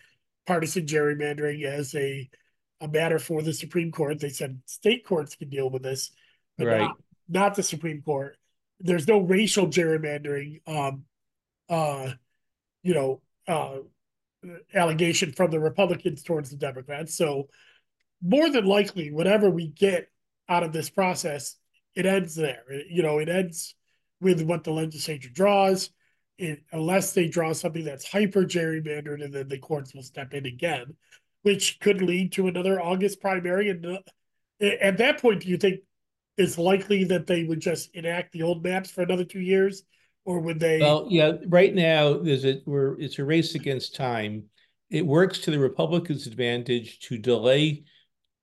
partisan 0.47 0.87
gerrymandering 0.87 1.65
as 1.65 1.95
a 1.95 2.29
a 2.81 2.89
matter 2.89 3.19
for 3.19 3.43
the 3.43 3.53
Supreme 3.53 3.91
Court. 3.91 4.19
They 4.21 4.29
said 4.29 4.61
state 4.67 5.07
courts 5.07 5.37
can 5.37 5.49
deal 5.49 5.71
with 5.71 5.83
this, 5.83 6.11
but 6.59 6.67
right. 6.67 6.81
not, 6.81 6.97
not 7.29 7.55
the 7.55 7.63
Supreme 7.63 8.03
Court. 8.03 8.37
There's 8.81 9.09
no 9.09 9.19
racial 9.19 9.67
gerrymandering, 9.67 10.61
um, 10.67 11.05
uh, 11.69 12.13
you 12.83 12.95
know, 12.95 13.21
uh, 13.47 13.79
allegation 14.75 15.33
from 15.33 15.51
the 15.51 15.61
Republicans 15.61 16.23
towards 16.23 16.51
the 16.51 16.57
Democrats. 16.57 17.17
So 17.17 17.49
more 18.23 18.51
than 18.51 18.65
likely, 18.65 19.11
whatever 19.11 19.49
we 19.51 19.69
get 19.69 20.09
out 20.49 20.63
of 20.63 20.73
this 20.73 20.91
process, 20.91 21.57
it 21.95 22.07
ends 22.07 22.35
there. 22.35 22.65
You 22.89 23.03
know, 23.03 23.19
it 23.19 23.29
ends 23.29 23.75
with 24.21 24.43
what 24.43 24.65
the 24.65 24.73
legislature 24.73 25.31
draws. 25.33 25.91
It, 26.37 26.65
unless 26.73 27.13
they 27.13 27.29
draw 27.29 27.53
something 27.53 27.85
that's 27.85 28.11
hyper 28.11 28.45
gerrymandered, 28.45 29.23
and 29.23 29.33
then 29.33 29.49
the 29.49 29.59
courts 29.59 29.95
will 29.95 30.03
step 30.03 30.35
in 30.35 30.47
again, 30.47 30.97
which 31.43 31.79
could 31.79 32.03
lead 32.03 32.33
to 32.33 32.49
another 32.49 32.83
August 32.83 33.21
primary. 33.21 33.71
And 33.71 33.87
uh, 33.87 33.99
at 34.61 34.99
that 34.99 35.21
point, 35.21 35.43
do 35.43 35.49
you 35.49 35.57
think 35.57 35.81
it's 36.37 36.59
likely 36.59 37.05
that 37.05 37.27
they 37.27 37.45
would 37.45 37.61
just 37.61 37.95
enact 37.95 38.33
the 38.33 38.43
old 38.43 38.63
maps 38.63 38.91
for 38.91 39.03
another 39.03 39.25
two 39.25 39.41
years, 39.41 39.83
or 40.25 40.41
would 40.41 40.61
they? 40.61 40.81
Well, 40.81 41.07
yeah. 41.11 41.33
Right 41.47 41.75
now, 41.75 42.15
there's 42.19 42.45
a 42.45 42.61
we're 42.67 42.99
it's 42.99 43.19
a 43.19 43.25
race 43.25 43.55
against 43.55 43.95
time. 43.95 44.45
It 44.91 45.07
works 45.07 45.39
to 45.41 45.51
the 45.51 45.59
Republicans' 45.59 46.27
advantage 46.27 47.01
to 47.01 47.19
delay 47.19 47.85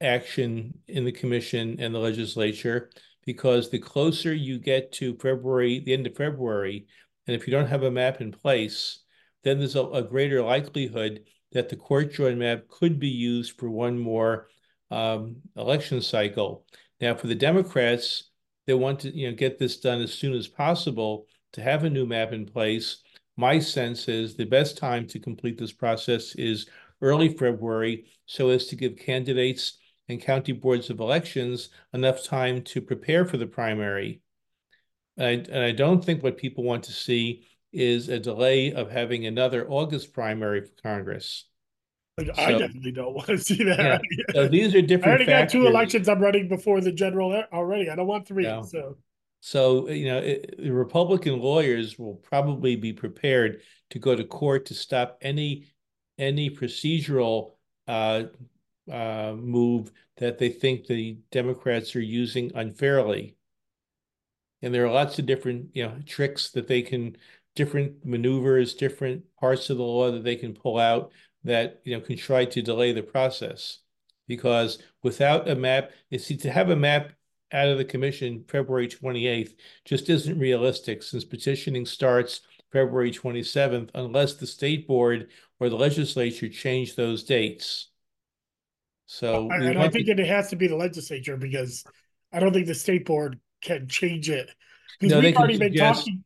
action 0.01 0.73
in 0.87 1.05
the 1.05 1.11
commission 1.11 1.77
and 1.79 1.93
the 1.93 1.99
legislature 1.99 2.89
because 3.25 3.69
the 3.69 3.79
closer 3.79 4.33
you 4.33 4.57
get 4.57 4.91
to 4.93 5.15
February, 5.17 5.79
the 5.79 5.93
end 5.93 6.07
of 6.07 6.15
February, 6.15 6.87
and 7.27 7.35
if 7.35 7.47
you 7.47 7.51
don't 7.51 7.67
have 7.67 7.83
a 7.83 7.91
map 7.91 8.19
in 8.19 8.31
place, 8.31 8.99
then 9.43 9.59
there's 9.59 9.75
a, 9.75 9.83
a 9.83 10.01
greater 10.01 10.41
likelihood 10.41 11.23
that 11.51 11.69
the 11.69 11.75
court 11.75 12.13
join 12.13 12.39
map 12.39 12.67
could 12.67 12.99
be 12.99 13.09
used 13.09 13.59
for 13.59 13.69
one 13.69 13.99
more 13.99 14.47
um, 14.89 15.37
election 15.55 16.01
cycle. 16.01 16.65
Now, 17.01 17.15
for 17.15 17.27
the 17.27 17.35
Democrats, 17.35 18.29
they 18.67 18.75
want 18.75 18.99
to 19.01 19.15
you 19.15 19.29
know 19.29 19.35
get 19.35 19.57
this 19.57 19.77
done 19.77 20.01
as 20.01 20.13
soon 20.13 20.33
as 20.33 20.47
possible 20.47 21.25
to 21.53 21.61
have 21.61 21.83
a 21.83 21.89
new 21.89 22.05
map 22.05 22.31
in 22.31 22.45
place. 22.45 22.97
My 23.35 23.59
sense 23.59 24.07
is 24.07 24.35
the 24.35 24.45
best 24.45 24.77
time 24.77 25.07
to 25.07 25.19
complete 25.19 25.57
this 25.57 25.73
process 25.73 26.35
is 26.35 26.69
early 27.01 27.29
February, 27.29 28.05
so 28.27 28.49
as 28.49 28.67
to 28.67 28.75
give 28.75 28.95
candidates 28.97 29.79
and 30.07 30.21
county 30.21 30.51
boards 30.51 30.89
of 30.89 30.99
elections 30.99 31.69
enough 31.93 32.23
time 32.23 32.61
to 32.61 32.81
prepare 32.81 33.25
for 33.25 33.37
the 33.37 33.47
primary. 33.47 34.21
And 35.17 35.25
I, 35.25 35.31
and 35.31 35.63
I 35.63 35.71
don't 35.71 36.03
think 36.03 36.21
what 36.21 36.37
people 36.37 36.63
want 36.63 36.83
to 36.83 36.93
see 36.93 37.47
is 37.73 38.09
a 38.09 38.19
delay 38.19 38.73
of 38.73 38.91
having 38.91 39.25
another 39.25 39.67
August 39.67 40.13
primary 40.13 40.61
for 40.61 40.73
Congress. 40.83 41.45
I 42.19 42.51
definitely 42.51 42.91
don't 42.91 43.13
want 43.13 43.27
to 43.27 43.37
see 43.37 43.63
that. 43.63 44.01
Yeah. 44.11 44.33
so 44.33 44.47
these 44.47 44.75
are 44.75 44.81
different. 44.81 45.05
I 45.05 45.09
already 45.09 45.25
factors. 45.25 45.53
got 45.53 45.59
two 45.59 45.67
elections 45.67 46.09
I'm 46.09 46.19
running 46.19 46.47
before 46.47 46.81
the 46.81 46.91
general 46.91 47.43
already. 47.53 47.89
I 47.89 47.95
don't 47.95 48.07
want 48.07 48.27
three. 48.27 48.43
Yeah. 48.43 48.61
So, 48.61 48.97
so 49.39 49.89
you 49.89 50.05
know, 50.05 50.17
it, 50.17 50.55
the 50.57 50.71
Republican 50.71 51.39
lawyers 51.39 51.97
will 51.97 52.15
probably 52.15 52.75
be 52.75 52.93
prepared 52.93 53.61
to 53.91 53.99
go 53.99 54.15
to 54.15 54.23
court 54.23 54.67
to 54.67 54.73
stop 54.73 55.17
any 55.21 55.67
any 56.17 56.49
procedural 56.49 57.51
uh, 57.87 58.23
uh, 58.91 59.33
move 59.37 59.91
that 60.17 60.37
they 60.37 60.49
think 60.49 60.85
the 60.85 61.17
Democrats 61.31 61.95
are 61.95 62.01
using 62.01 62.51
unfairly. 62.55 63.35
And 64.61 64.73
there 64.73 64.85
are 64.85 64.91
lots 64.91 65.17
of 65.17 65.25
different, 65.25 65.69
you 65.73 65.83
know, 65.83 65.97
tricks 66.05 66.51
that 66.51 66.67
they 66.67 66.83
can, 66.83 67.17
different 67.55 68.05
maneuvers, 68.05 68.75
different 68.75 69.23
parts 69.39 69.71
of 69.71 69.77
the 69.77 69.83
law 69.83 70.11
that 70.11 70.23
they 70.23 70.35
can 70.35 70.53
pull 70.53 70.77
out 70.77 71.11
that, 71.43 71.81
you 71.83 71.95
know, 71.95 72.01
can 72.01 72.17
try 72.17 72.45
to 72.45 72.61
delay 72.61 72.91
the 72.91 73.03
process. 73.03 73.79
Because 74.27 74.79
without 75.03 75.49
a 75.49 75.55
map, 75.55 75.91
you 76.09 76.19
see, 76.19 76.37
to 76.37 76.51
have 76.51 76.69
a 76.69 76.75
map 76.75 77.11
out 77.51 77.67
of 77.67 77.77
the 77.77 77.85
commission 77.85 78.45
February 78.47 78.87
28th 78.87 79.55
just 79.83 80.09
isn't 80.09 80.39
realistic 80.39 81.03
since 81.03 81.25
petitioning 81.25 81.85
starts 81.85 82.41
February 82.71 83.11
27th 83.11 83.89
unless 83.93 84.35
the 84.35 84.47
state 84.47 84.87
board 84.87 85.29
or 85.59 85.69
the 85.69 85.75
legislature 85.75 86.47
change 86.47 86.95
those 86.95 87.23
dates. 87.23 87.89
So 89.05 89.49
I, 89.51 89.57
and 89.57 89.79
I 89.79 89.89
think 89.89 90.05
to... 90.05 90.13
it 90.13 90.27
has 90.27 90.49
to 90.51 90.55
be 90.55 90.67
the 90.67 90.77
legislature 90.77 91.35
because 91.35 91.83
I 92.31 92.39
don't 92.39 92.53
think 92.53 92.67
the 92.67 92.75
state 92.75 93.05
board 93.05 93.39
can 93.61 93.87
change 93.87 94.29
it. 94.29 94.49
Because 94.99 95.11
no, 95.11 95.19
we've 95.19 95.35
already 95.35 95.57
been 95.57 95.73
talking 95.73 96.23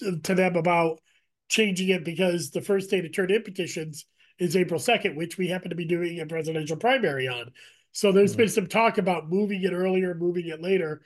to, 0.00 0.18
to 0.18 0.34
them 0.34 0.56
about 0.56 1.00
changing 1.48 1.90
it 1.90 2.04
because 2.04 2.50
the 2.50 2.60
first 2.60 2.90
day 2.90 3.00
to 3.00 3.08
turn 3.08 3.30
in 3.30 3.42
petitions 3.42 4.06
is 4.38 4.56
April 4.56 4.80
2nd, 4.80 5.14
which 5.16 5.38
we 5.38 5.48
happen 5.48 5.70
to 5.70 5.76
be 5.76 5.84
doing 5.84 6.20
a 6.20 6.26
presidential 6.26 6.76
primary 6.76 7.28
on. 7.28 7.52
So 7.92 8.10
there's 8.10 8.32
mm-hmm. 8.32 8.38
been 8.38 8.48
some 8.48 8.66
talk 8.66 8.98
about 8.98 9.30
moving 9.30 9.62
it 9.62 9.72
earlier, 9.72 10.14
moving 10.14 10.48
it 10.48 10.60
later. 10.60 11.02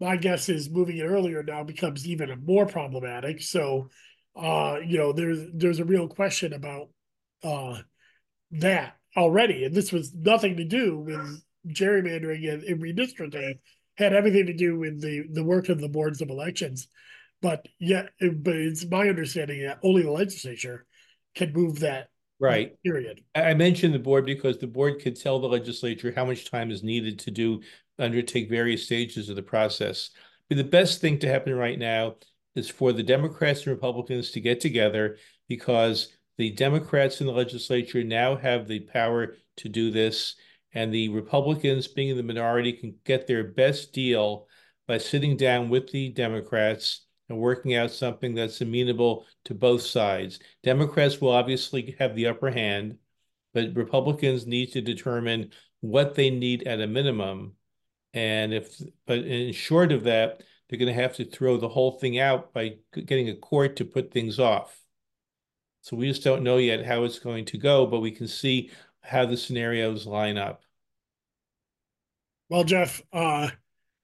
My 0.00 0.16
guess 0.16 0.48
is 0.48 0.68
moving 0.68 0.96
it 0.96 1.04
earlier 1.04 1.42
now 1.42 1.62
becomes 1.62 2.06
even 2.06 2.44
more 2.44 2.66
problematic. 2.66 3.40
So, 3.40 3.90
uh, 4.34 4.78
you 4.84 4.98
know, 4.98 5.12
there's 5.12 5.46
there's 5.54 5.78
a 5.78 5.84
real 5.84 6.08
question 6.08 6.52
about 6.52 6.88
uh, 7.44 7.78
that 8.52 8.96
already, 9.16 9.64
and 9.64 9.74
this 9.74 9.92
was 9.92 10.12
nothing 10.12 10.56
to 10.56 10.64
do 10.64 10.98
with 10.98 11.42
gerrymandering 11.68 12.52
and, 12.52 12.64
and 12.64 12.82
redistricting. 12.82 13.58
Had 13.96 14.14
everything 14.14 14.46
to 14.46 14.54
do 14.54 14.76
with 14.78 15.00
the 15.00 15.24
the 15.30 15.44
work 15.44 15.68
of 15.68 15.80
the 15.80 15.88
boards 15.88 16.20
of 16.20 16.30
elections, 16.30 16.88
but 17.40 17.68
yeah, 17.78 18.06
it, 18.18 18.42
but 18.42 18.56
it's 18.56 18.84
my 18.84 19.08
understanding 19.08 19.62
that 19.62 19.78
only 19.84 20.02
the 20.02 20.10
legislature 20.10 20.86
can 21.36 21.52
move 21.52 21.80
that 21.80 22.08
right 22.42 22.72
period. 22.82 23.22
I 23.34 23.54
mentioned 23.54 23.94
the 23.94 23.98
board 23.98 24.26
because 24.26 24.58
the 24.58 24.66
board 24.66 25.00
could 25.00 25.18
tell 25.18 25.38
the 25.38 25.48
legislature 25.48 26.12
how 26.14 26.24
much 26.24 26.50
time 26.50 26.70
is 26.70 26.82
needed 26.82 27.18
to 27.20 27.30
do 27.30 27.60
undertake 27.98 28.50
various 28.50 28.84
stages 28.84 29.28
of 29.28 29.36
the 29.36 29.42
process. 29.42 30.10
But 30.48 30.58
the 30.58 30.64
best 30.64 31.00
thing 31.00 31.18
to 31.20 31.28
happen 31.28 31.54
right 31.54 31.78
now 31.78 32.16
is 32.54 32.68
for 32.68 32.92
the 32.92 33.02
Democrats 33.02 33.60
and 33.60 33.68
Republicans 33.68 34.32
to 34.32 34.40
get 34.40 34.60
together 34.60 35.16
because 35.48 36.08
the 36.38 36.50
Democrats 36.50 37.20
in 37.20 37.26
the 37.26 37.32
legislature 37.32 38.02
now 38.02 38.36
have 38.36 38.66
the 38.66 38.80
power 38.80 39.34
to 39.58 39.68
do 39.68 39.90
this, 39.90 40.34
and 40.74 40.92
the 40.92 41.10
Republicans, 41.10 41.86
being 41.86 42.08
in 42.08 42.16
the 42.16 42.22
minority, 42.22 42.72
can 42.72 42.94
get 43.04 43.26
their 43.26 43.44
best 43.44 43.92
deal 43.92 44.46
by 44.88 44.98
sitting 44.98 45.36
down 45.36 45.68
with 45.68 45.90
the 45.92 46.08
Democrats 46.08 47.06
and 47.32 47.40
working 47.40 47.74
out 47.74 47.90
something 47.90 48.34
that's 48.34 48.60
amenable 48.60 49.26
to 49.44 49.54
both 49.54 49.82
sides. 49.82 50.38
Democrats 50.62 51.20
will 51.20 51.30
obviously 51.30 51.96
have 51.98 52.14
the 52.14 52.26
upper 52.26 52.50
hand, 52.50 52.98
but 53.54 53.74
Republicans 53.74 54.46
need 54.46 54.72
to 54.72 54.82
determine 54.82 55.50
what 55.80 56.14
they 56.14 56.30
need 56.30 56.68
at 56.68 56.80
a 56.80 56.86
minimum. 56.86 57.54
And 58.12 58.52
if, 58.52 58.80
but 59.06 59.20
in 59.20 59.52
short 59.52 59.92
of 59.92 60.04
that, 60.04 60.42
they're 60.68 60.78
going 60.78 60.94
to 60.94 61.02
have 61.02 61.16
to 61.16 61.24
throw 61.24 61.56
the 61.56 61.68
whole 61.68 61.92
thing 61.92 62.18
out 62.18 62.52
by 62.52 62.76
getting 62.92 63.30
a 63.30 63.36
court 63.36 63.76
to 63.76 63.84
put 63.86 64.12
things 64.12 64.38
off. 64.38 64.78
So 65.80 65.96
we 65.96 66.08
just 66.08 66.22
don't 66.22 66.44
know 66.44 66.58
yet 66.58 66.84
how 66.84 67.04
it's 67.04 67.18
going 67.18 67.46
to 67.46 67.58
go, 67.58 67.86
but 67.86 68.00
we 68.00 68.10
can 68.10 68.28
see 68.28 68.70
how 69.00 69.24
the 69.24 69.36
scenarios 69.36 70.06
line 70.06 70.36
up. 70.36 70.62
Well, 72.50 72.64
Jeff, 72.64 73.00
uh, 73.12 73.48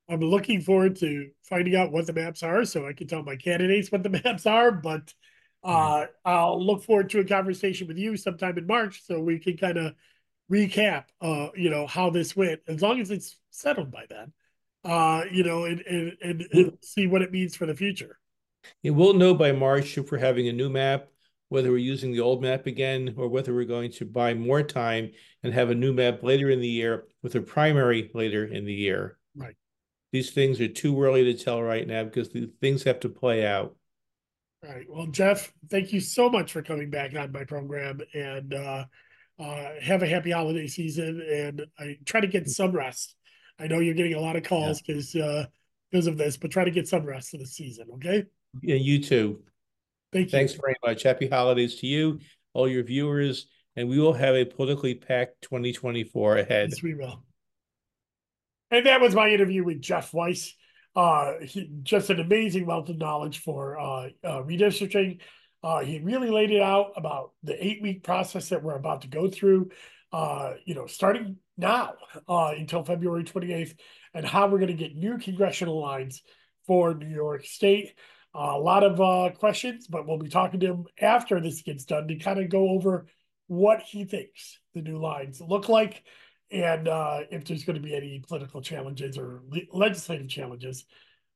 I'm 0.09 0.21
looking 0.21 0.61
forward 0.61 0.97
to 0.97 1.31
finding 1.43 1.77
out 1.77 1.93
what 1.93 2.07
the 2.07 2.13
maps 2.13 2.43
are 2.43 2.65
so 2.65 2.87
I 2.87 2.93
can 2.93 3.07
tell 3.07 3.23
my 3.23 3.37
candidates 3.37 3.93
what 3.93 4.03
the 4.03 4.09
maps 4.25 4.47
are. 4.47 4.73
But 4.73 5.13
uh, 5.63 5.71
mm-hmm. 5.71 6.13
I'll 6.25 6.65
look 6.65 6.85
forward 6.85 7.11
to 7.11 7.21
a 7.21 7.25
conversation 7.25 7.89
with 7.89 7.99
you 7.99 8.17
sometime 8.17 8.57
in 8.59 8.67
March 8.67 9.03
so 9.05 9.21
we 9.21 9.39
can 9.39 9.57
kind 9.57 9.79
of 9.79 9.95
recap, 10.51 11.05
uh, 11.21 11.49
you 11.55 11.71
know, 11.71 11.87
how 11.87 12.11
this 12.11 12.35
went, 12.35 12.61
as 12.69 12.81
long 12.81 13.01
as 13.01 13.11
it's 13.11 13.37
settled 13.51 13.91
by 13.91 14.05
then, 14.09 14.33
uh, 14.85 15.25
you 15.31 15.45
know, 15.45 15.65
and, 15.65 15.81
and, 15.83 16.17
and, 16.23 16.49
and 16.53 16.79
see 16.83 17.07
what 17.07 17.23
it 17.23 17.33
means 17.33 17.55
for 17.55 17.67
the 17.67 17.75
future. 17.75 18.19
Yeah, 18.83 18.93
we'll 18.93 19.15
know 19.15 19.35
by 19.35 19.53
March 19.53 19.99
if 19.99 20.11
we're 20.11 20.19
having 20.19 20.49
a 20.49 20.53
new 20.53 20.71
map 20.71 21.09
whether 21.49 21.71
we're 21.71 21.79
using 21.79 22.13
the 22.13 22.21
old 22.21 22.43
map 22.43 22.67
again 22.67 23.15
or 23.17 23.29
whether 23.29 23.55
we're 23.55 23.65
going 23.65 23.91
to 23.91 24.05
buy 24.05 24.35
more 24.35 24.63
time 24.63 25.11
and 25.43 25.53
have 25.55 25.71
a 25.71 25.75
new 25.75 25.93
map 25.93 26.23
later 26.23 26.51
in 26.51 26.61
the 26.61 26.69
year 26.69 27.07
with 27.23 27.35
a 27.35 27.41
primary 27.41 28.11
later 28.15 28.45
in 28.45 28.65
the 28.65 28.73
year. 28.73 29.19
Right. 29.35 29.57
These 30.13 30.31
things 30.31 30.61
are 30.61 30.69
too 30.69 31.01
early 31.03 31.25
to 31.25 31.35
tell 31.35 31.63
right 31.63 31.87
now 31.87 32.05
because 32.05 32.31
the 32.31 32.51
things 32.61 32.85
have 32.85 33.01
to 33.01 33.09
play 33.09 33.47
out. 33.47 33.77
All 34.65 34.75
right. 34.75 34.87
Well, 34.89 35.07
Jeff, 35.07 35.53
thank 35.71 35.93
you 35.93 36.01
so 36.01 36.29
much 36.29 36.53
for 36.53 36.63
coming 36.63 36.91
back 36.91 37.15
on 37.15 37.31
my 37.31 37.45
program 37.45 38.01
and 38.15 38.55
uh, 38.55 38.85
uh, 39.39 39.69
have 39.83 40.03
a 40.03 40.07
happy 40.07 40.31
holiday 40.31 40.67
season. 40.67 41.23
And 41.31 41.67
I 41.79 41.99
try 42.05 42.21
to 42.21 42.27
get 42.27 42.49
some 42.49 42.73
rest 42.73 43.15
I 43.59 43.67
know 43.67 43.81
you're 43.81 43.95
getting 43.95 44.15
a 44.15 44.21
lot 44.21 44.37
of 44.37 44.45
calls 44.45 44.81
because 44.81 45.15
uh, 45.17 45.47
because 45.91 46.07
of 46.07 46.17
this, 46.17 46.37
but 46.37 46.51
try 46.51 46.65
to 46.65 46.71
get 46.71 46.87
some 46.87 47.05
rest 47.05 47.35
of 47.35 47.41
the 47.41 47.47
season. 47.47 47.87
Okay. 47.95 48.25
Yeah, 48.63 48.77
you 48.77 49.03
too. 49.03 49.43
Thank 50.13 50.27
you. 50.27 50.31
Thanks 50.31 50.53
very 50.53 50.77
much. 50.85 51.03
Happy 51.03 51.29
holidays 51.29 51.77
to 51.81 51.87
you, 51.87 52.21
all 52.53 52.69
your 52.69 52.85
viewers, 52.85 53.47
and 53.75 53.89
we 53.89 53.99
will 53.99 54.13
have 54.13 54.35
a 54.35 54.45
politically 54.45 54.95
packed 54.95 55.43
2024 55.43 56.39
ahead. 56.39 56.71
Yes, 56.71 56.83
we 56.83 56.95
will. 56.95 57.23
And 58.71 58.87
that 58.87 59.01
was 59.01 59.15
my 59.15 59.29
interview 59.29 59.65
with 59.65 59.81
Jeff 59.81 60.13
Wice. 60.13 60.55
Uh, 60.95 61.35
he, 61.43 61.71
just 61.83 62.11
an 62.11 62.21
amazing 62.21 62.67
wealth 62.67 62.89
of 62.89 62.99
knowledge 62.99 63.39
for 63.41 63.79
uh, 63.79 64.09
uh, 64.25 64.43
redistricting. 64.43 65.21
Uh, 65.63 65.81
he 65.81 66.01
really 66.01 66.31
laid 66.31 66.51
it 66.51 66.63
out 66.63 66.93
about 66.97 67.33
the 67.43 67.65
eight 67.65 67.83
week 67.83 68.03
process 68.03 68.49
that 68.51 68.63
we're 68.63 68.77
about 68.77 69.03
to 69.03 69.09
go 69.09 69.29
through. 69.29 69.71
Uh, 70.13 70.55
you 70.65 70.75
know, 70.75 70.87
starting 70.87 71.37
now 71.57 71.95
uh, 72.29 72.53
until 72.57 72.83
February 72.83 73.25
28th, 73.25 73.77
and 74.15 74.25
how 74.25 74.47
we're 74.47 74.59
going 74.59 74.69
to 74.69 74.75
get 74.75 74.97
new 74.97 75.19
congressional 75.19 75.79
lines 75.81 76.23
for 76.67 76.95
New 76.95 77.09
York 77.09 77.45
State. 77.45 77.95
A 78.35 78.59
lot 78.59 78.85
of 78.85 79.39
questions, 79.39 79.87
but 79.87 80.07
we'll 80.07 80.19
be 80.19 80.29
talking 80.29 80.61
to 80.61 80.67
him 80.67 80.85
after 81.01 81.41
this 81.41 81.63
gets 81.63 81.85
done 81.85 82.09
to 82.09 82.17
kind 82.17 82.39
of 82.39 82.49
go 82.49 82.71
over 82.71 83.07
what 83.49 83.81
he 83.81 84.05
thinks 84.05 84.61
the 84.75 84.83
new 84.83 84.99
lines 84.99 85.41
look 85.41 85.69
like 85.69 86.05
and 86.51 86.89
uh, 86.89 87.21
if 87.31 87.45
there's 87.45 87.65
going 87.65 87.77
to 87.77 87.83
be 87.83 87.95
any 87.95 88.23
political 88.27 88.61
challenges 88.63 89.19
or 89.19 89.43
le 89.49 89.61
legislative 89.73 90.29
challenges 90.29 90.85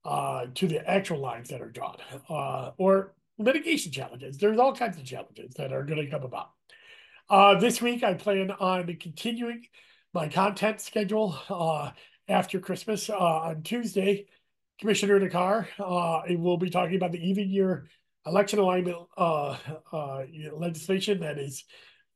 uh, 0.05 0.47
to 0.55 0.67
the 0.67 0.89
actual 0.89 1.19
lines 1.19 1.49
that 1.49 1.61
are 1.61 1.71
drawn 1.71 1.97
uh, 2.29 2.71
or 2.77 3.15
litigation 3.39 3.93
challenges. 3.93 4.37
There's 4.37 4.59
all 4.59 4.75
kinds 4.75 4.99
of 4.99 5.05
challenges 5.05 5.55
that 5.55 5.73
are 5.73 5.85
going 5.85 6.05
to 6.05 6.11
come 6.11 6.23
about. 6.23 6.51
Uh, 7.29 7.59
this 7.59 7.81
week, 7.81 8.03
I 8.03 8.15
plan 8.15 8.51
on 8.51 8.95
continuing 8.97 9.67
my 10.13 10.29
content 10.29 10.81
schedule 10.81 11.39
uh, 11.49 11.91
after 12.29 12.59
Christmas 12.59 13.09
uh, 13.09 13.17
on 13.17 13.63
Tuesday. 13.63 14.27
Commissioner 14.81 15.21
Nakar 15.21 15.69
uh, 15.79 16.23
will 16.37 16.57
be 16.57 16.71
talking 16.71 16.97
about 16.97 17.13
the 17.13 17.29
even 17.29 17.49
year 17.49 17.89
election 18.27 18.59
alignment 18.59 18.97
legislation 20.53 21.21
that 21.21 21.39
is 21.39 21.65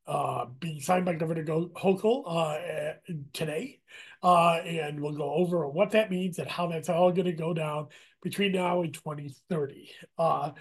uh, 0.07 0.47
being 0.61 0.81
signed 0.81 1.05
by 1.05 1.15
Governor 1.15 1.45
Hochul 1.45 2.23
uh, 2.27 2.93
today. 3.33 3.81
Uh, 4.23 4.61
and 4.65 5.01
we'll 5.01 5.17
go 5.17 5.31
over 5.33 5.67
what 5.69 5.91
that 5.93 6.11
means 6.11 6.39
and 6.39 6.49
how 6.49 6.67
that's 6.69 6.89
all 6.89 7.13
going 7.13 7.27
to 7.27 7.33
go 7.33 7.53
down 7.53 7.89
between 8.23 8.53
now 8.53 8.83
and 8.83 8.95
2030. 8.95 9.91
Uh, 10.19 10.53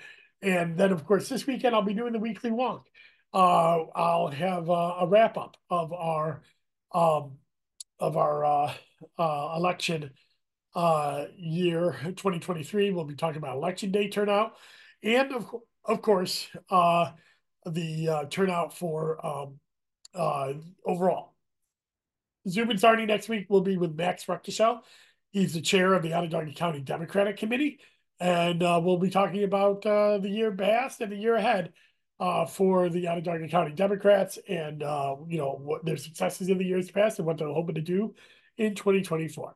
and 0.41 0.77
then, 0.77 0.91
of 0.91 1.05
course, 1.05 1.29
this 1.29 1.47
weekend 1.47 1.75
I'll 1.75 1.81
be 1.81 1.93
doing 1.93 2.13
the 2.13 2.19
weekly 2.19 2.51
wonk. 2.51 2.83
Uh, 3.33 3.85
I'll 3.95 4.29
have 4.29 4.69
a 4.69 5.05
wrap 5.07 5.37
up 5.37 5.57
of 5.69 5.91
our 5.93 6.41
um, 6.93 7.37
of 7.99 8.17
our 8.17 8.45
uh, 8.45 8.73
election 9.17 10.11
year 11.35 11.97
2023. 12.01 12.91
We'll 12.91 13.03
be 13.03 13.15
talking 13.15 13.37
about 13.37 13.57
election 13.57 13.91
day 13.91 14.09
turnout, 14.09 14.53
and 15.03 15.33
of 15.33 15.53
of 15.83 16.01
course 16.01 16.47
the 17.65 18.09
uh, 18.09 18.25
turnout 18.25 18.77
for 18.77 19.25
um, 19.25 19.59
uh, 20.13 20.53
overall. 20.85 21.33
Zoom 22.47 22.75
starting 22.77 23.07
next 23.07 23.27
week 23.27 23.49
will 23.49 23.61
be 23.61 23.77
with 23.77 23.95
Max 23.95 24.25
Ruckteschell. 24.25 24.81
He's 25.31 25.53
the 25.53 25.61
chair 25.61 25.93
of 25.93 26.03
the 26.03 26.13
Onondaga 26.13 26.53
County 26.53 26.79
Democratic 26.79 27.37
Committee. 27.37 27.79
And 28.19 28.63
uh, 28.63 28.79
we'll 28.81 28.97
be 28.97 29.09
talking 29.09 29.43
about 29.43 29.85
uh, 29.85 30.19
the 30.19 30.29
year 30.29 30.51
past 30.51 31.01
and 31.01 31.11
the 31.11 31.17
year 31.17 31.35
ahead 31.35 31.73
uh, 32.19 32.45
for 32.45 32.87
the 32.89 33.07
Onondaga 33.07 33.47
County 33.49 33.73
Democrats 33.73 34.39
and, 34.47 34.83
uh, 34.83 35.15
you 35.27 35.37
know, 35.37 35.59
what 35.61 35.83
their 35.83 35.97
successes 35.97 36.49
in 36.49 36.57
the 36.57 36.63
years 36.63 36.89
past 36.89 37.19
and 37.19 37.25
what 37.25 37.37
they're 37.37 37.47
hoping 37.47 37.75
to 37.75 37.81
do 37.81 38.13
in 38.57 38.75
2024. 38.75 39.55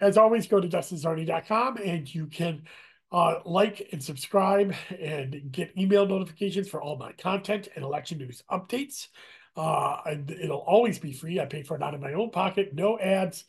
As 0.00 0.16
always, 0.16 0.46
go 0.46 0.60
to 0.60 0.68
DustinCzarny.com 0.68 1.76
and 1.78 2.14
you 2.14 2.26
can 2.26 2.62
uh, 3.10 3.40
like 3.44 3.88
and 3.92 4.02
subscribe 4.02 4.74
and 4.90 5.50
get 5.50 5.76
email 5.78 6.06
notifications 6.06 6.68
for 6.68 6.80
all 6.80 6.96
my 6.96 7.12
content 7.12 7.68
and 7.74 7.84
election 7.84 8.18
news 8.18 8.42
updates. 8.50 9.08
Uh, 9.56 10.00
and 10.06 10.30
it'll 10.30 10.58
always 10.58 10.98
be 10.98 11.12
free. 11.12 11.40
I 11.40 11.46
pay 11.46 11.62
for 11.62 11.76
it 11.76 11.82
out 11.82 11.94
of 11.94 12.00
my 12.00 12.12
own 12.12 12.30
pocket. 12.30 12.74
No 12.74 12.98
ads, 12.98 13.44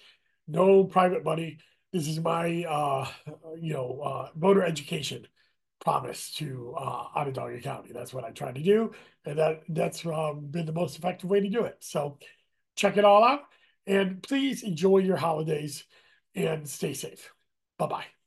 no 0.48 0.84
private 0.84 1.24
money. 1.24 1.60
This 1.92 2.08
is 2.08 2.20
my, 2.20 2.64
uh, 2.64 3.08
you 3.60 3.74
know, 3.74 4.02
uh, 4.04 4.30
voter 4.36 4.64
education 4.64 5.28
promise 5.80 6.32
to 6.36 6.76
uh, 6.78 7.08
Onondaga 7.16 7.62
County. 7.62 7.92
That's 7.94 8.14
what 8.14 8.24
I 8.24 8.32
try 8.32 8.52
to 8.52 8.62
do, 8.62 8.92
and 9.26 9.40
that 9.40 9.62
that's 9.70 10.06
um, 10.06 10.48
been 10.52 10.66
the 10.66 10.74
most 10.74 10.98
effective 10.98 11.30
way 11.30 11.40
to 11.40 11.50
do 11.50 11.64
it. 11.64 11.78
So 11.80 12.18
check 12.76 12.98
it 12.98 13.06
all 13.06 13.24
out, 13.24 13.42
and 13.88 14.22
please 14.22 14.64
enjoy 14.64 15.00
your 15.00 15.18
holidays 15.18 15.84
and 16.36 16.68
stay 16.68 16.94
safe. 16.94 17.32
Bye 17.78 17.88
bye. 17.88 18.19